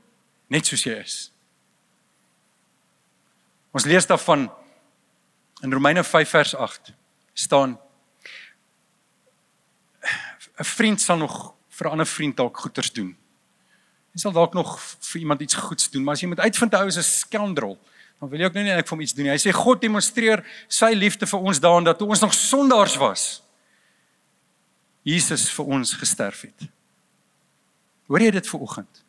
[0.49, 1.17] net soos jy is.
[3.73, 4.49] Ons lees daarvan
[5.63, 6.93] In Romeine 5 vers 8
[7.33, 7.79] staan
[10.59, 13.17] 'n vriend sal nog vir 'n ander vriend dalk goeders doen.
[14.11, 16.85] Hy sal dalk nog vir iemand iets goeds doen, maar as jy moet uitvind hy
[16.85, 17.79] is 'n skelmdrol,
[18.19, 19.31] dan wil jy ook nou nie net vir hom iets doen nie.
[19.31, 23.41] Hy sê God demonstreer sy liefde vir ons daarin dat toe ons nog sondaars was,
[25.03, 26.69] Jesus vir ons gesterf het.
[28.07, 29.02] Hoor jy dit ver oggend?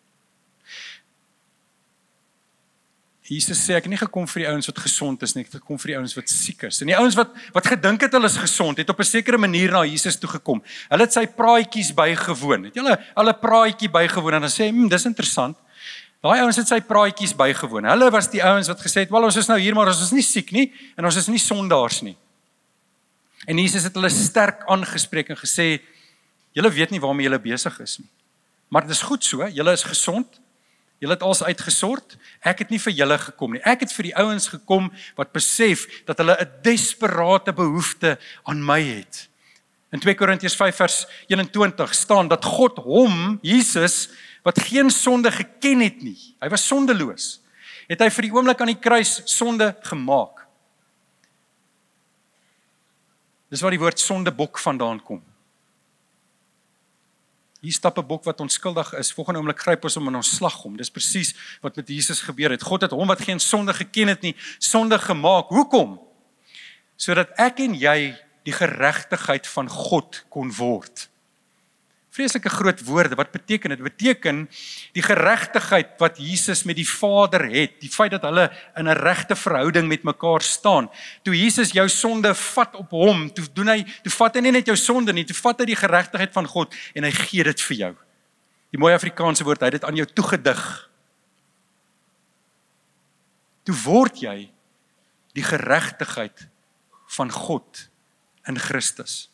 [3.24, 5.62] Jesus sê ek het nie gekom vir die ouens wat gesond is nie, ek het
[5.62, 6.82] gekom vir die ouens wat siek is.
[6.84, 9.72] En die ouens wat wat gedink het hulle is gesond, het op 'n sekere manier
[9.72, 10.60] na Jesus toe gekom.
[10.90, 12.64] Hulle het sy praatjies bygewoon.
[12.68, 15.56] Het hulle hulle praatjie bygewoon en dan sê, "Hm, dis interessant."
[16.20, 17.84] Daai ouens het sy praatjies bygewoon.
[17.84, 20.12] Hulle was die ouens wat gesê het, "Wel, ons is nou hier, maar ons is
[20.12, 22.16] nie siek nie en ons is nie sondaars nie."
[23.46, 25.80] En Jesus het hulle sterk aangespreek en gesê,
[26.52, 28.08] "Julle weet nie waarmee julle besig is nie.
[28.68, 30.43] Maar dit is goed so, julle is gesond."
[31.02, 32.16] Julle het alles uitgesort.
[32.40, 33.62] Ek het nie vir julle gekom nie.
[33.66, 38.80] Ek het vir die ouens gekom wat besef dat hulle 'n desperate behoefte aan my
[38.83, 39.28] het.
[39.92, 44.09] In 2 Korintiërs 5 vers 21 staan dat God hom, Jesus,
[44.42, 46.18] wat geen sonde geken het nie.
[46.40, 47.40] Hy was sondeloos.
[47.87, 50.46] Het hy vir die oomblik aan die kruis sonde gemaak.
[53.48, 55.22] Dis waar die woord sondebok vandaan kom.
[57.64, 59.12] Hier stap 'n bok wat onskuldig is.
[59.12, 60.77] Volgende oomblik gryp ons hom en ons slag hom.
[60.77, 62.62] Dis presies wat met Jesus gebeur het.
[62.62, 65.48] God het hom wat geen sonde geken het nie, sonde gemaak.
[65.48, 66.00] Hoekom?
[66.96, 71.09] Sodat ek en jy die geregtigheid van God kon word
[72.14, 73.16] vreeslike groot woorde.
[73.18, 73.83] Wat beteken dit?
[73.83, 74.44] Beteken
[74.94, 78.46] die geregtigheid wat Jesus met die Vader het, die feit dat hulle
[78.79, 80.90] in 'n regte verhouding met mekaar staan.
[81.22, 84.66] Toe Jesus jou sonde vat op hom, toe doen hy, toe vat hy nie net
[84.66, 87.77] jou sonde nie, toe vat hy die geregtigheid van God en hy gee dit vir
[87.77, 87.94] jou.
[88.70, 90.90] Die mooi Afrikaanse woord, hy het dit aan jou toegedig.
[93.64, 94.50] Toe word jy
[95.33, 96.48] die geregtigheid
[97.07, 97.88] van God
[98.46, 99.34] in Christus.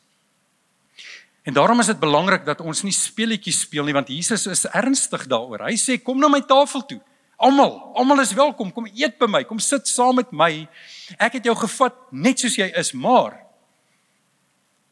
[1.43, 5.27] En daarom is dit belangrik dat ons nie speletjies speel nie want Jesus is ernstig
[5.31, 5.65] daaroor.
[5.69, 7.01] Hy sê kom na my tafel toe.
[7.41, 8.73] Almal, almal is welkom.
[8.73, 9.45] Kom eet by my.
[9.49, 10.69] Kom sit saam met my.
[11.17, 13.39] Ek het jou gevat net soos jy is, maar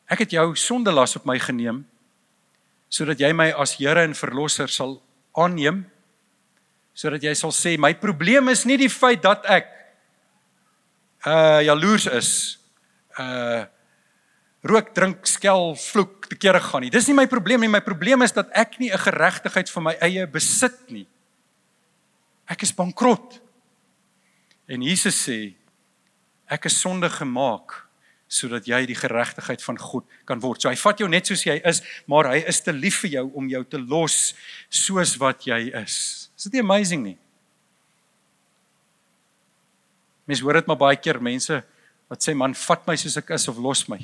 [0.08, 1.84] Ek het jou sondelas op my geneem
[2.88, 4.96] sodat jy my as Here en verlosser sal
[5.37, 5.82] aanneem
[6.96, 9.68] sodat jy sal sê my probleem is nie die feit dat ek
[11.28, 12.30] uh jaloers is
[13.20, 13.68] uh
[14.68, 16.92] rook, drink, skel, vloek, te kere gaan nie.
[16.92, 17.70] Dis nie my probleem nie.
[17.72, 21.07] My probleem is dat ek nie 'n geregtigheid vir my eie besit nie.
[22.48, 23.40] Ek is bankrot.
[24.68, 25.54] En Jesus sê
[26.48, 27.88] ek is sonde gemaak
[28.28, 30.61] sodat jy die geregtigheid van God kan word.
[30.61, 33.24] So hy vat jou net soos jy is, maar hy is te lief vir jou
[33.35, 34.35] om jou te los
[34.68, 36.28] soos wat jy is.
[36.37, 37.16] Is dit nie amazing nie?
[40.28, 41.62] Mens hoor dit maar baie keer mense
[42.09, 44.00] wat sê man, vat my soos ek is of los my.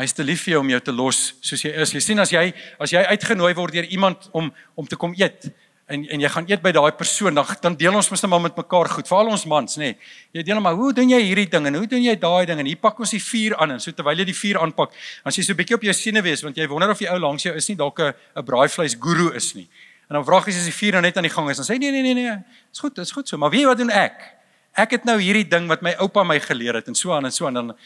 [0.00, 1.92] Hy's te lief vir jou om jou te los soos jy is.
[1.92, 2.46] Jy sien as jy
[2.80, 5.50] as jy uitgenooi word deur iemand om om te kom eet
[5.90, 8.42] en en jy gaan eet by daai persoon dan dan deel ons mos net maar
[8.46, 9.08] met mekaar goed.
[9.10, 9.90] Veral ons mans, nê.
[9.90, 9.98] Nee.
[10.38, 12.70] Jy deel maar, hoe doen jy hierdie ding en hoe doen jy daai ding en
[12.70, 15.44] hier pak ons die vuur aan en so terwyl jy die vuur aanpak, as jy
[15.44, 17.54] so 'n bietjie op jou siene wees want jy wonder of die ou langs jou
[17.54, 19.68] is nie dalk 'n 'n braaivleis guru is nie.
[20.08, 21.78] En dan vra jy as die vuur nou net aan die gang is, dan sê
[21.78, 22.38] nee nee nee nee,
[22.72, 23.36] is goed, is goed so.
[23.36, 24.16] Maar weet jy wat doen ek?
[24.74, 27.32] Ek het nou hierdie ding wat my oupa my geleer het en so aan en
[27.32, 27.76] so aan dan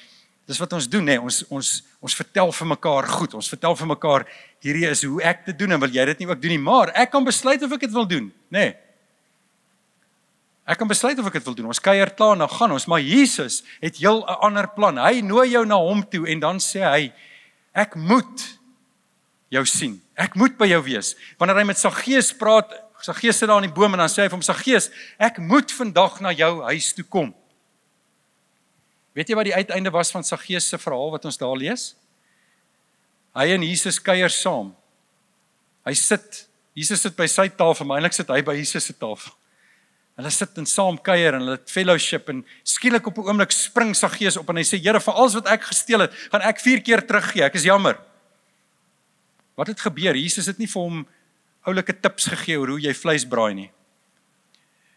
[0.46, 1.16] dis wat ons doen nê.
[1.16, 1.20] Nee.
[1.20, 1.70] Ons ons
[2.04, 3.35] ons vertel vir mekaar goed.
[3.35, 4.26] Ons vertel vir mekaar
[4.64, 6.92] hierdie is hoe ek dit doen en wil jy dit nie ook doen nie, maar
[6.94, 8.59] ek kan besluit of ek dit wil doen, nê.
[8.59, 8.74] Nee.
[10.64, 11.68] Ek kan besluit of ek dit wil doen.
[11.74, 14.96] Ons kuier klaar nou gaan ons, maar Jesus het heel 'n ander plan.
[14.96, 17.12] Hy nooi jou na hom toe en dan sê hy
[17.74, 18.59] ek moet
[19.50, 20.00] jou sien.
[20.16, 21.14] Ek moet by jou wees.
[21.38, 24.28] Wanneer hy met Saggeus praat, Saggeus sit daar in die boom en dan sê hy
[24.28, 27.35] vir hom Saggeus, ek moet vandag na jou huis toe kom.
[29.14, 31.92] Weet jy wat die uiteinde was van Saggeus se verhaal wat ons daar lees?
[33.35, 34.72] Hy en Jesus kuier saam.
[35.87, 39.35] Hy sit, Jesus sit by sy tafel, maar eintlik sit hy by Jesus se tafel.
[40.14, 43.94] Hulle sit en saam kuier en hulle het fellowship en skielik op 'n oomblik spring
[43.94, 46.81] Saggeus op en hy sê Here, vir alles wat ek gesteel het, gaan ek 4
[46.83, 47.42] keer teruggee.
[47.42, 47.98] Ek is jammer.
[49.57, 50.14] Wat het gebeur?
[50.14, 51.07] Jesus het nie vir hom
[51.66, 53.70] oulike tips gegee oor hoe jy vleis braai nie.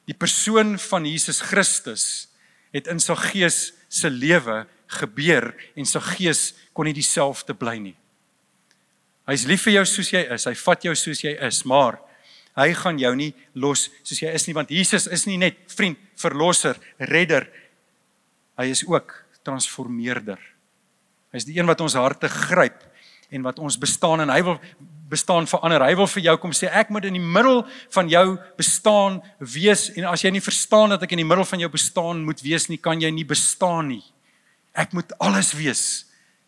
[0.08, 2.28] Die persoon van Jesus Christus
[2.72, 4.66] het in Saggeus se lewe
[5.00, 6.42] gebeur en sy gees
[6.74, 7.96] kon nie dieselfde bly nie.
[9.28, 10.48] Hy's lief vir jou soos jy is.
[10.48, 12.00] Hy vat jou soos jy is, maar
[12.58, 16.00] hy gaan jou nie los soos jy is nie want Jesus is nie net vriend,
[16.18, 17.50] verlosser, redder.
[18.58, 19.14] Hy is ook
[19.46, 20.40] transformeerder.
[21.36, 22.87] Hy's die een wat ons harte gryp
[23.30, 24.60] en wat ons bestaan en hy wil
[25.08, 25.84] bestaan verander.
[25.88, 27.64] Hy wil vir jou kom sê ek moet in die middel
[27.96, 28.26] van jou
[28.60, 32.24] bestaan wees en as jy nie verstaan dat ek in die middel van jou bestaan
[32.28, 34.04] moet wees nie, kan jy nie bestaan nie.
[34.78, 35.84] Ek moet alles wees.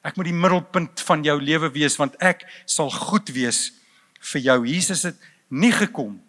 [0.05, 3.69] Ek moet die middelpunt van jou lewe wees want ek sal goed wees
[4.33, 4.57] vir jou.
[4.67, 6.19] Jesus het nie gekom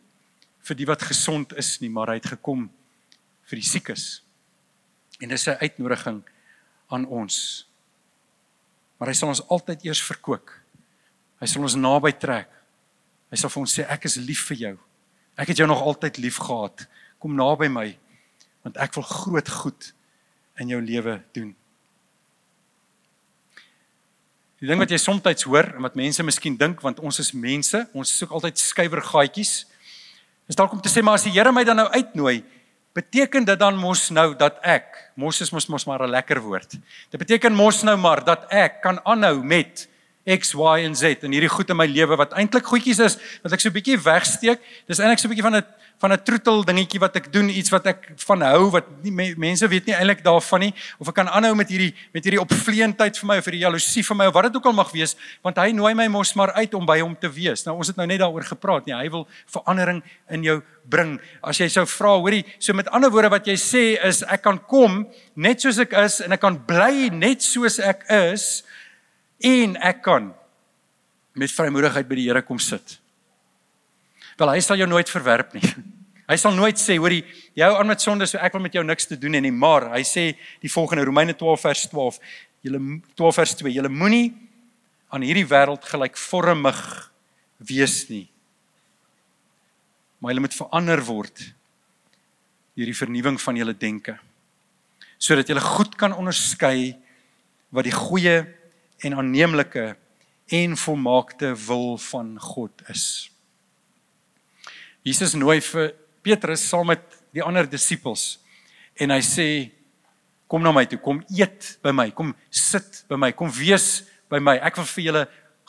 [0.67, 2.69] vir die wat gesond is nie, maar hy het gekom
[3.51, 4.23] vir die siekes.
[5.21, 6.23] En dis 'n uitnodiging
[6.89, 7.67] aan ons.
[9.01, 10.53] Maar hy sal ons altyd eers verkoop
[11.41, 12.51] Hy sal ons naby trek.
[13.33, 14.75] Hy sal vir ons sê ek is lief vir jou.
[15.41, 16.85] Ek het jou nog altyd lief gehad.
[17.21, 17.89] Kom naby my
[18.61, 19.87] want ek wil groot goed
[20.61, 21.55] in jou lewe doen.
[24.61, 27.81] Die ding wat jy soms hoor en wat mense miskien dink want ons is mense,
[27.97, 29.55] ons soek altyd skuiwergaatjies.
[30.45, 32.43] Is dalk om te sê maar as die Here my dan nou uitnooi,
[32.93, 36.71] beteken dit dan mos nou dat ek, mos is mos mos maar 'n lekker woord.
[37.11, 39.89] Dit beteken mos nou maar dat ek kan aanhou met
[40.27, 43.53] X Y en Z en hierdie goed in my lewe wat eintlik goedjies is wat
[43.53, 44.61] ek so 'n bietjie wegsteek.
[44.87, 45.67] Dis eintlik so 'n bietjie van 'n
[46.01, 49.69] van 'n troetel dingetjie wat ek doen, iets wat ek van hou wat nie mense
[49.69, 53.27] weet nie eintlik daarvan nie of ek kan aanhou met hierdie met hierdie opvleentheid vir
[53.27, 55.57] my of vir die jaloesie vir my of wat dit ook al mag wees, want
[55.57, 57.65] hy nooi my mos maar uit om by hom te wees.
[57.67, 58.95] Nou ons het nou net daaroor gepraat, nie.
[58.95, 61.19] Hy wil verandering in jou bring.
[61.43, 64.59] As jy sou vra, hoorie, so met ander woorde wat jy sê is ek kan
[64.71, 65.05] kom
[65.37, 68.63] net soos ek is en ek kan bly net soos ek is
[69.45, 70.33] en ek kan
[71.35, 73.00] met vrymoedigheid by die Here kom sit.
[74.41, 75.65] Wel hy sal jou nooit verwerp nie.
[76.31, 77.25] Hy sal nooit sê hoorie
[77.59, 79.51] jy hou aan met sonde so ek wil met jou niks te doen hê nie,
[79.51, 80.29] maar hy sê
[80.63, 82.21] die volgende Romeine 12 vers 12,
[82.63, 82.81] julle
[83.19, 84.29] 12 vers 2, julle moenie
[85.11, 86.79] aan hierdie wêreld gelykvormig
[87.67, 88.29] wees nie.
[90.23, 91.43] Maar julle moet verander word
[92.79, 94.15] deur die vernuwing van julle denke
[95.21, 96.95] sodat julle goed kan onderskei
[97.75, 98.39] wat die goeie
[99.05, 99.91] en aanneemlike
[100.61, 103.30] en volmaakte wil van God is.
[105.07, 108.39] Jesus nooi vir Petrus saam met die ander disippels
[109.01, 109.47] en hy sê
[110.51, 114.41] kom na my toe, kom eet by my, kom sit by my, kom wees by
[114.43, 114.57] my.
[114.67, 115.23] Ek wil vir julle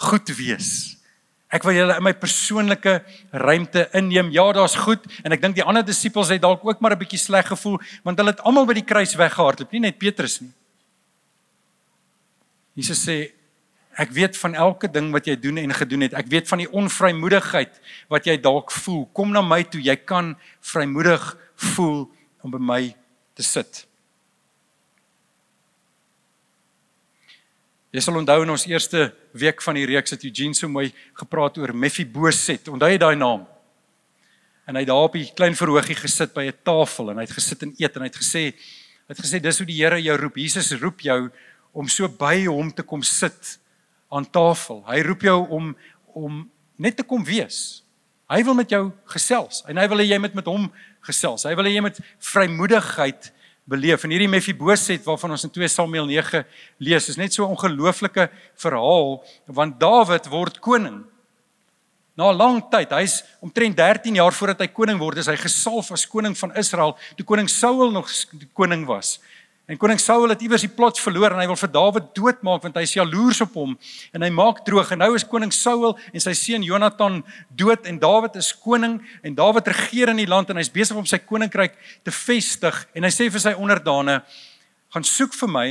[0.09, 0.71] goed wees.
[1.51, 2.95] Ek wil julle in my persoonlike
[3.43, 4.31] ruimte inneem.
[4.33, 7.19] Ja, daar's goed en ek dink die ander disippels het dalk ook maar 'n bietjie
[7.19, 10.51] sleg gevoel want hulle het almal by die kruis weggehardloop, nie net Petrus nie.
[12.75, 13.31] Jesus sê
[14.01, 16.15] ek weet van elke ding wat jy doen en gedoen het.
[16.17, 17.77] Ek weet van die onvrymoedigheid
[18.09, 19.05] wat jy dalk voel.
[19.13, 19.81] Kom na my toe.
[19.83, 20.33] Jy kan
[20.65, 21.23] vrymoedig
[21.75, 22.07] voel
[22.41, 22.81] om by my
[23.37, 23.85] te sit.
[27.91, 31.59] Jy sal onthou in ons eerste week van die reeks het Eugene so mooi gepraat
[31.59, 32.71] oor Mephibosheth.
[32.71, 33.43] Onthou jy daai naam?
[34.69, 37.63] En hy daar op die klein verhoogie gesit by 'n tafel en hy het gesit
[37.63, 40.37] en eet en hy het gesê hy het gesê dis hoe die Here jou roep.
[40.37, 41.29] Jesus roep jou
[41.73, 43.59] om so by hom te kom sit
[44.11, 44.83] aan tafel.
[44.87, 45.75] Hy roep jou om
[46.11, 46.41] om
[46.75, 47.85] net te kom wees.
[48.27, 50.65] Hy wil met jou gesels en hy wil hê jy moet met hom
[51.07, 51.45] gesels.
[51.47, 51.99] Hy wil hê jy moet
[52.31, 53.31] vrymoedigheid
[53.71, 54.03] beleef.
[54.03, 56.43] En hierdie Mephibosheth waarvan ons in 2 Samuel 9
[56.83, 61.05] lees, is net so 'n ongelooflike verhaal want Dawid word koning.
[62.17, 65.91] Na 'n lang tyd, hy's omtrent 13 jaar voordat hy koning word, is hy gesalf
[65.91, 68.09] as koning van Israel, toe koning Saul nog
[68.53, 69.19] koning was.
[69.71, 72.75] En koning Saul het iewers die plot verloor en hy wil vir Dawid doodmaak want
[72.75, 73.77] hy is jaloers op hom.
[74.11, 74.89] En hy maak droog.
[74.91, 77.21] En nou is koning Saul en sy seun Jonathan
[77.55, 81.07] dood en Dawid is koning en Dawid regeer in die land en hy's besig om
[81.07, 82.81] sy koninkryk te vestig.
[82.91, 84.17] En hy sê vir sy onderdane
[84.91, 85.65] gaan soek vir my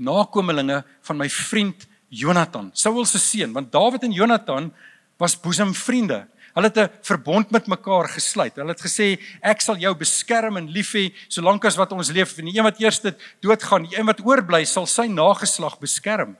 [0.00, 3.52] nakommelinge van my vriend Jonathan Saul se seun.
[3.52, 4.72] Want Dawid en Jonathan
[5.20, 8.54] was boesemvriende Hulle het 'n verbond met mekaar gesluit.
[8.54, 12.38] Hulle het gesê ek sal jou beskerm en lief hê solank as wat ons leef.
[12.38, 13.00] En die een wat eers
[13.40, 16.36] doodgaan, die een wat oorbly, sal sy nageslag beskerm.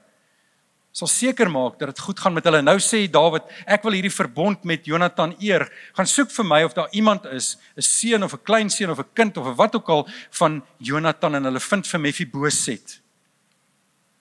[0.95, 2.61] Sal seker maak dat dit goed gaan met hulle.
[2.61, 5.67] Nou sê Dawid, ek wil hierdie verbond met Jonathan eer.
[5.93, 9.13] Gaan soek vir my of daar iemand is, 'n seun of 'n kleinseun of 'n
[9.13, 13.01] kind of wat ook al van Jonathan en hulle vind vir Mephibosheth.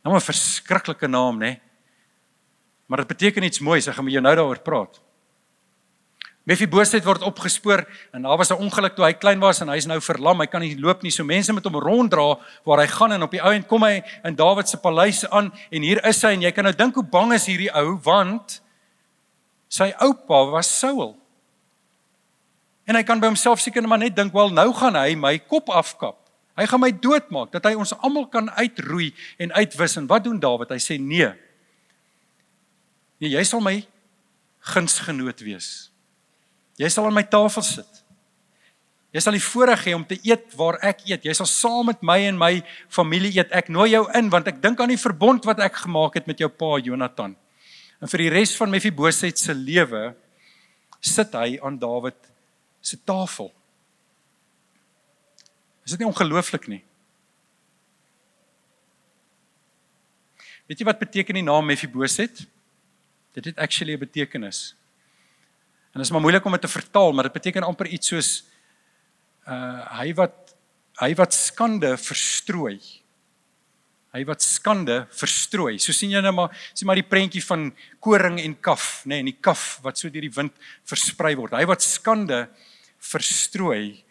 [0.02, 1.60] Nou 'n verskriklike naam, né?
[2.86, 3.86] Maar dit beteken iets moois.
[3.86, 5.03] Ek gaan met jou nou daaroor praat.
[6.44, 9.86] Mephibosheth word opgespoor en daar was 'n ongeluk toe hy klein was en hy is
[9.86, 10.40] nou verlam.
[10.40, 11.10] Hy kan nie loop nie.
[11.10, 14.02] So mense moet hom ronddra waar hy gaan en op die ou end kom hy
[14.24, 17.04] in Dawid se paleis aan en hier is hy en jy kan nou dink hoe
[17.04, 18.60] bang is hierdie ou want
[19.68, 21.16] sy oupa was Saul.
[22.86, 25.70] En hy kan by homself seker maar net dink, "Wel, nou gaan hy my kop
[25.70, 26.18] afkap.
[26.56, 30.38] Hy gaan my doodmaak dat hy ons almal kan uitroei en uitwis." En wat doen
[30.38, 30.68] Dawid?
[30.68, 31.32] Hy sê, "Nee.
[33.18, 33.86] Nee, jy sal my
[34.60, 35.93] gunsgenoot wees."
[36.78, 38.00] Jy sal aan my tafel sit.
[39.14, 41.22] Jy sal die voorreg hê om te eet waar ek eet.
[41.28, 42.52] Jy sal saam met my en my
[42.90, 43.52] familie eet.
[43.54, 46.42] Ek nooi jou in want ek dink aan die verbond wat ek gemaak het met
[46.42, 47.36] jou pa Jonathan.
[48.02, 50.08] En vir die res van Mephibosheth se lewe
[51.04, 52.18] sit hy aan Dawid
[52.82, 53.52] se tafel.
[55.86, 56.82] Is dit nie ongelooflik nie?
[60.66, 62.48] Weet jy wat beteken die naam Mephibosheth?
[63.36, 64.74] Dit het actually 'n betekenis.
[65.94, 68.30] En dit is maar moeilik om dit te vertaal, maar dit beteken amper iets soos
[69.46, 70.54] uh hy wat
[70.98, 72.80] hy wat skande verstrooi.
[74.14, 75.76] Hy wat skande verstrooi.
[75.78, 77.68] So sien jy nou maar sien maar die prentjie van
[78.02, 80.58] koring en kaf, nê, nee, en die kaf wat so deur die wind
[80.90, 81.54] versprei word.
[81.54, 82.44] Hy wat skande
[82.98, 84.02] verstrooi.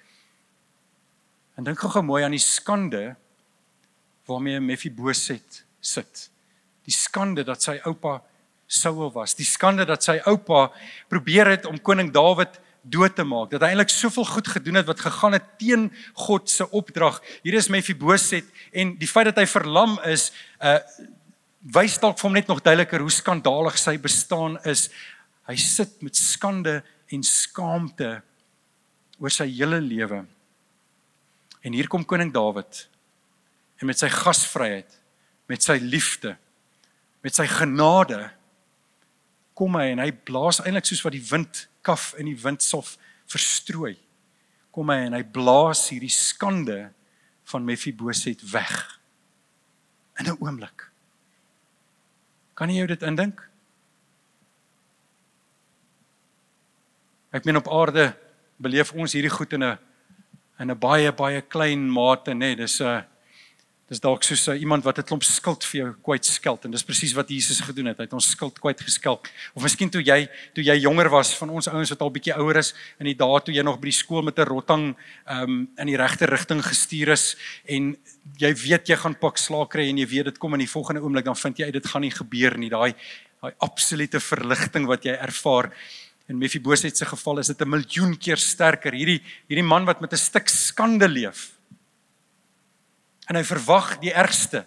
[1.60, 3.10] En dink gou-gou mooi aan die skande
[4.28, 6.30] waarmee Mephibosheth sit.
[6.88, 8.22] Die skande dat sy oupa
[8.68, 9.36] Saul was.
[9.36, 10.70] Die skande dat sy oupa
[11.12, 13.52] probeer het om koning Dawid dood te maak.
[13.54, 15.88] Dat hy eintlik soveel goed gedoen het wat gegaan het teen
[16.26, 17.22] God se opdrag.
[17.46, 20.80] Hier is Mephibosheth en die feit dat hy verlam is, uh
[21.64, 24.90] wys dalk vir hom net nog duideliker hoe skandalig sy bestaan is.
[25.48, 28.18] Hy sit met skande en skaamte
[29.16, 30.26] oor sy hele lewe.
[31.64, 32.82] En hier kom koning Dawid
[33.80, 34.90] en met sy gasvryheid,
[35.48, 36.36] met sy liefde,
[37.24, 38.26] met sy genade
[39.54, 42.98] kom hy en hy blaas eintlik soos wat die wind kaf in die windsof
[43.30, 43.96] verstrooi.
[44.74, 46.92] Kom hy en hy blaas hierdie skande
[47.52, 49.00] van Mephibosheth weg.
[50.20, 50.90] In 'n oomblik.
[52.54, 53.42] Kan jy jou dit indink?
[57.34, 58.14] Ek meen op aarde
[58.62, 59.78] beleef ons hierdie goed in 'n
[60.60, 62.38] in 'n baie baie klein mate, nê.
[62.38, 63.02] Nee, dis 'n uh,
[63.92, 66.84] Dis dalk soos uh, iemand wat 'n klomp skuld vir jou kwyt skeld en dis
[66.88, 67.98] presies wat Jesus gedoen het.
[67.98, 69.28] Hy het ons skuld kwyt geskelk.
[69.54, 72.58] Of miskien toe jy toe jy jonger was van ons ouens wat al bietjie ouer
[72.58, 74.96] is in die dae toe jy nog by die skool met 'n rotting
[75.28, 77.36] ehm um, in die regte rigting gestuur is
[77.68, 77.98] en
[78.40, 81.04] jy weet jy gaan pak slaag kry en jy weet dit kom in die volgende
[81.04, 82.70] oomblik dan vind jy uit dit gaan nie gebeur nie.
[82.70, 82.96] Daai
[83.42, 85.74] daai absolute verligting wat jy ervaar.
[86.30, 88.94] In Mephibosheth se geval is dit 'n miljoen keer sterker.
[88.94, 91.52] Hierdie hierdie man wat met 'n stuk skande leef
[93.30, 94.66] en hy verwag die ergste.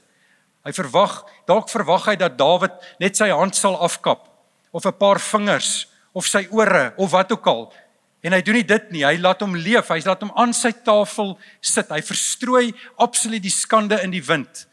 [0.67, 4.27] Hy verwag, dalk verwag hy dat Dawid net sy hand sal afkap
[4.73, 7.73] of 'n paar vingers of sy ore of wat ook al.
[8.23, 9.05] En hy doen nie dit nie.
[9.05, 9.89] Hy laat hom leef.
[9.89, 11.91] Hy laat hom aan sy tafel sit.
[11.93, 14.67] Hy verstrooi absoluut die skande in die wind.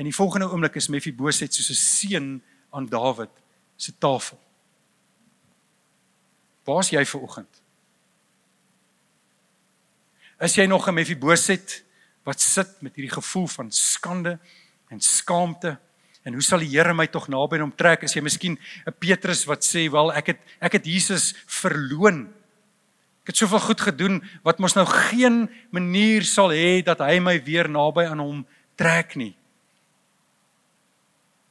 [0.00, 2.42] En die volgende oomblik is Mefiboset soos 'n seun
[2.72, 3.30] aan Dawid
[3.76, 4.38] se tafel.
[6.64, 7.62] Waar's jy ver oggend?
[10.40, 11.84] Is jy nog 'n Mefiboset
[12.30, 14.36] wat sit met hierdie gevoel van skande
[14.94, 15.74] en skaamte?
[16.22, 18.04] En hoe sal die Here my tog naby hom trek?
[18.06, 22.28] Is jy miskien 'n Petrus wat sê, "Wel, ek het ek het Jesus verloon.
[23.22, 27.42] Ek het soveel goed gedoen wat mos nou geen manier sal hê dat hy my
[27.42, 29.34] weer naby aan hom trek nie."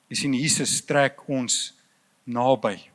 [0.09, 1.73] Jy sien Jesus trek ons
[2.25, 2.89] naby.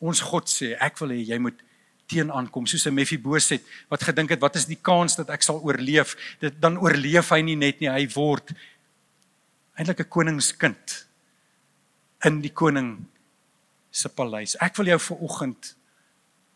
[0.00, 1.62] Ons God sê, "Ek wil hê jy moet
[2.12, 5.60] teen aankom soos 'n Mefiboset wat gedink het wat is die kans dat ek sal
[5.62, 6.16] oorleef?
[6.40, 8.52] Dit dan oorleef hy nie net nie hy word
[9.76, 11.06] eintlik 'n koningskind
[12.24, 13.06] in die koning
[13.90, 14.56] se paleis.
[14.60, 15.76] Ek wil jou vir oggend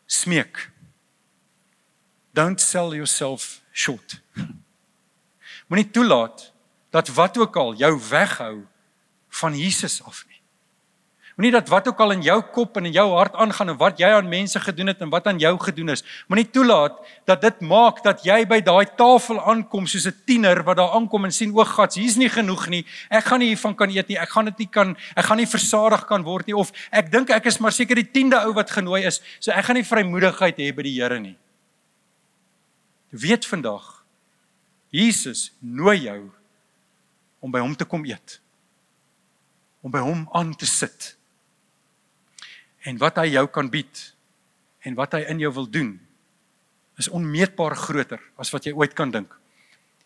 [0.07, 0.71] smeek.
[2.33, 4.21] Don't sell yourself short.
[5.69, 6.53] Moenie toelaat
[6.91, 8.67] dat wat ook al jou weghou
[9.29, 10.36] van Jesus af nie
[11.37, 13.99] Moenie dat wat ook al in jou kop en in jou hart aangaan en wat
[14.01, 16.01] jy aan mense gedoen het en wat aan jou gedoen is,
[16.33, 16.97] moenie toelaat
[17.29, 21.25] dat dit maak dat jy by daai tafel aankom soos 'n tiener wat daar aankom
[21.29, 22.87] en sien o, God, hier's nie genoeg nie.
[23.11, 24.17] Ek gaan nie hiervan kan eet nie.
[24.17, 27.31] Ek gaan dit nie kan ek gaan nie versadig kan word nie of ek dink
[27.31, 30.57] ek is maar seker die 10de ou wat genooi is, so ek gaan nie vrymoedigheid
[30.57, 31.37] hê by die Here nie.
[33.13, 34.05] Weet vandag
[34.91, 36.31] Jesus nooi jou
[37.41, 38.41] om by hom te kom eet.
[39.83, 41.16] Om by hom aan te sit
[42.87, 44.03] en wat hy jou kan bied
[44.87, 45.97] en wat hy in jou wil doen
[47.01, 49.33] is onmeetbaar groter as wat jy ooit kan dink.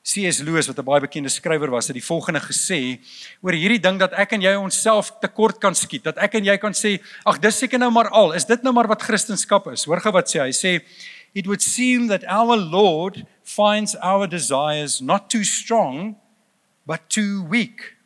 [0.03, 0.41] C.S.
[0.41, 2.99] Lewis wat 'n baie bekende skrywer was, het die volgende gesê
[3.43, 6.57] oor hierdie ding dat ek en jy onsself tekort kan skiet, dat ek en jy
[6.57, 9.85] kan sê, ag dis seker nou maar al, is dit nou maar wat Christendom is.
[9.85, 10.41] Hoor gou wat sê?
[10.41, 10.81] Hy sê
[11.35, 16.17] it would seem that our Lord finds our desires not too strong
[16.87, 17.97] but too weak.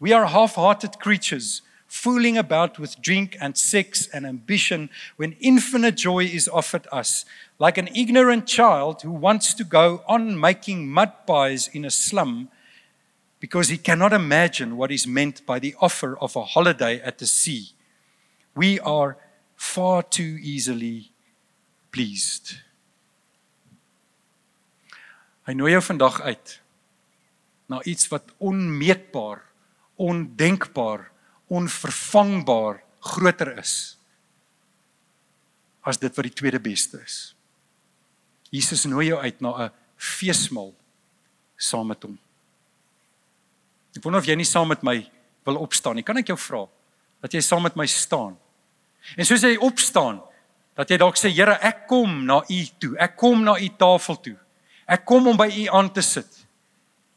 [0.00, 6.24] We are half-hearted creatures fooling about with drink and sex and ambition when infinite joy
[6.24, 7.24] is offered us,
[7.58, 12.48] like an ignorant child who wants to go on making mud pies in a slum
[13.40, 17.26] because he cannot imagine what is meant by the offer of a holiday at the
[17.26, 17.70] sea.
[18.54, 19.18] We are
[19.56, 21.12] far too easily
[21.92, 22.56] pleased.
[25.46, 26.56] Hy nooi jou vandag uit
[27.70, 29.44] na iets wat onmeetbaar,
[29.96, 31.06] ondenkbaar
[31.52, 33.96] onvervangbaar groter is
[35.86, 37.34] as dit wat die tweede beste is.
[38.50, 40.74] Jesus nooi jou uit na 'n feesmaal
[41.56, 42.18] saam met hom.
[43.96, 45.10] Ek wonder of jy nie saam met my
[45.44, 46.02] wil opstaan nie.
[46.02, 46.66] Kan ek jou vra
[47.22, 48.36] dat jy saam met my staan?
[49.16, 50.20] En soos jy opstaan,
[50.76, 52.96] dat jy dalk sê Here, ek kom na U toe.
[53.00, 54.36] Ek kom na U tafel toe.
[54.86, 56.28] Ek kom om by U aan te sit.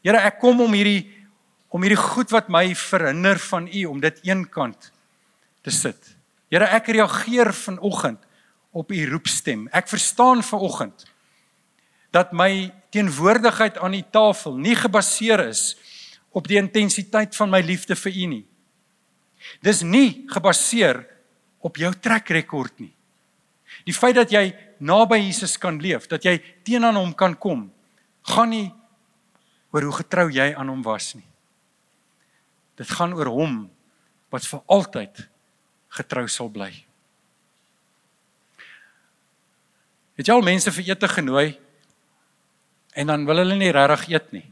[0.04, 1.10] Here, ek kom om hierdie
[1.70, 4.90] om hierdie goed wat my verhinder van u om dit eenkant
[5.62, 5.98] te sit.
[6.50, 8.26] Here, ek reageer vanoggend
[8.74, 9.68] op u roepstem.
[9.74, 11.06] Ek verstaan vanoggend
[12.10, 15.76] dat my teenwoordigheid aan die tafel nie gebaseer is
[16.34, 18.44] op die intensiteit van my liefde vir u nie.
[19.62, 21.04] Dis nie gebaseer
[21.62, 22.92] op jou trekrekord nie.
[23.86, 24.50] Die feit dat jy
[24.82, 27.68] naby Jesus kan leef, dat jy teenoor hom kan kom,
[28.26, 28.68] gaan nie
[29.70, 31.29] oor hoe getrou jy aan hom was nie.
[32.80, 33.56] Dit gaan oor hom
[34.32, 35.26] wat vir altyd
[35.98, 36.70] getrou sal bly.
[40.16, 41.48] Het jy al mense vir ete genooi
[42.96, 44.46] en dan wil hulle nie regtig eet nie.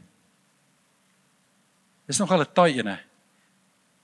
[2.09, 2.99] Dis nogal 'n taai ene.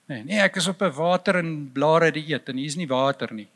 [0.08, 2.88] Nee, nee, ek is op 'n water en blare die eet en hier is nie
[2.88, 3.50] water nie.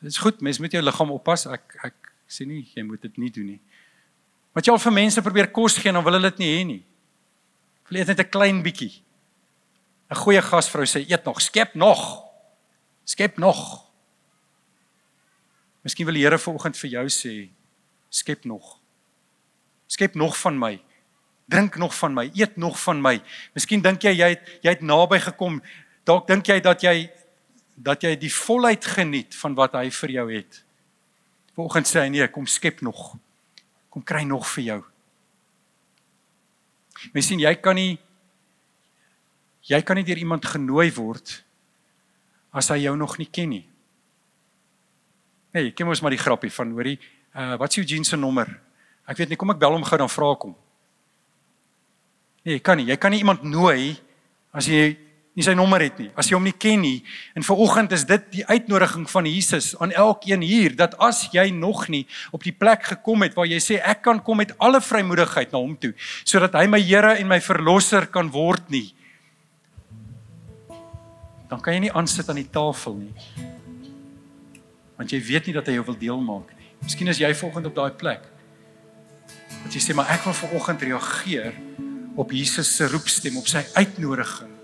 [0.00, 1.46] Dit is goed, mens moet jou liggaam oppas.
[1.46, 1.94] Ek ek
[2.28, 3.60] sê nie jy moet dit nie doen nie.
[4.54, 6.84] Wat jy al vir mense probeer kos gee, dan wil hulle dit nie hê nie.
[7.84, 9.02] Hulle eet net 'n klein bietjie.
[10.10, 12.24] 'n goeie gasvrou sê eet nog, skep nog.
[13.04, 13.86] Skep nog.
[15.82, 17.48] Miskien wil die Here vanoggend vir jou sê
[18.10, 18.78] skep nog.
[19.86, 20.80] Skep nog van my.
[21.46, 23.22] Drink nog van my, eet nog van my.
[23.54, 25.62] Miskien dink jy jy het jy het naby gekom.
[26.04, 27.10] Dalk dink jy dat jy
[27.76, 30.62] dat jy die volheid geniet van wat hy vir jou het.
[31.54, 33.14] Vanoggend sê hy nee, kom skep nog.
[33.90, 34.80] Kom kry nog vir jou.
[37.14, 37.98] Mens sien jy kan nie
[39.70, 41.40] Jy kan nie deur iemand genooi word
[42.50, 43.66] as hy jou nog nie ken nie.
[45.54, 46.96] Nee, ek ken mos maar die grappie van hoorie,
[47.34, 48.50] uh wat is Eugene se nommer?
[49.06, 50.56] Ek weet nie, kom ek bel hom gou dan vra kom.
[52.42, 52.88] Nee, jy kan nie.
[52.90, 53.94] Jy kan nie iemand nooi
[54.54, 54.96] as jy
[55.38, 57.00] nie sy nommer het nie, as jy hom nie ken nie.
[57.38, 61.86] En vanoggend is dit die uitnodiging van Jesus aan elkeen hier dat as jy nog
[61.92, 62.02] nie
[62.34, 65.62] op die plek gekom het waar jy sê ek kan kom met alle vrymoedigheid na
[65.62, 65.92] hom toe
[66.24, 68.90] sodat hy my Here en my verlosser kan word nie.
[71.50, 73.14] Dan kan jy nie aansit aan die tafel nie.
[75.00, 76.68] Want jy weet nie dat hy jou wil deel maak nie.
[76.84, 78.22] Miskien is jy volgende op daai plek.
[79.64, 81.56] Dat jy sê maar ek wil vanoggend reageer
[82.20, 84.56] op Jesus se roepstem, op sy uitnodiging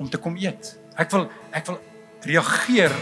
[0.00, 0.74] om te kom eet.
[0.96, 1.78] Ek wil ek wil
[2.24, 2.94] reageer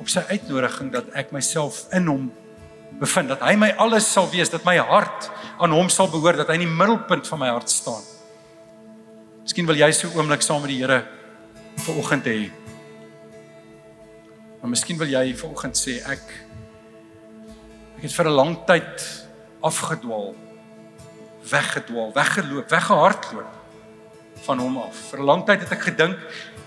[0.00, 2.26] op sy uitnodiging dat ek myself in hom
[3.00, 5.28] bevind dat hy my alles sal wees dat my hart
[5.60, 8.04] aan hom sal behoort dat hy in die middelpunt van my hart staan.
[9.46, 11.04] Miskien wil jy so oomblik saam met die Here
[11.84, 12.48] vanoggend hê.
[14.58, 16.24] Maar miskien wil jy vanoggend sê ek
[17.94, 19.04] ek het vir 'n lang tyd
[19.62, 20.34] afgedwaal,
[21.46, 23.54] weggedwaal, weggeloop, weggehardloop
[24.48, 24.96] van hom af.
[25.12, 26.18] Vir 'n lang tyd het ek gedink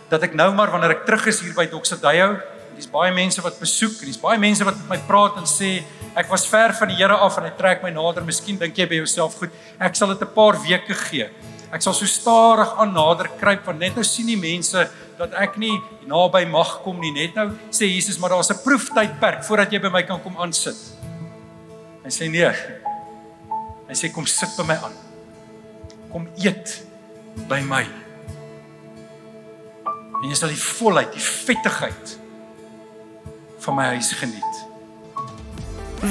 [0.10, 2.40] dat ek nou maar wanneer ek terug is hier by Doxadeyo,
[2.78, 5.84] dis baie mense wat besoek en dis baie mense wat met my praat en sê
[6.16, 8.24] ek was ver van die Here af en hy trek my nader.
[8.24, 9.52] Miskien dink jy by jouself, goed,
[9.82, 11.30] ek sal dit 'n paar weke gee.
[11.70, 14.88] Ek sal so stadig aan nader kruip want net nou sien die mense
[15.20, 15.76] dat ek nie
[16.09, 17.11] naby mag kom nie.
[17.13, 20.78] Net nou sê Jesus, maar daar's 'n proeftydperk voordat jy by my kan kom aansit.
[22.03, 22.51] Hy sê nee.
[23.88, 24.95] Hy sê kom sit by my aan.
[26.11, 26.84] Kom eet
[27.47, 27.86] by my.
[30.22, 32.20] En jy sal die volheid, die vettigheid
[33.59, 34.55] van my huis geniet.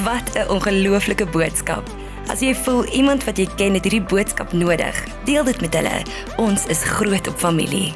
[0.04, 1.97] Wat 'n ongelooflike boodskap.
[2.28, 5.96] As jy voel iemand wat jy ken het hierdie boodskap nodig, deel dit met hulle.
[6.36, 7.94] Ons is groot op familie.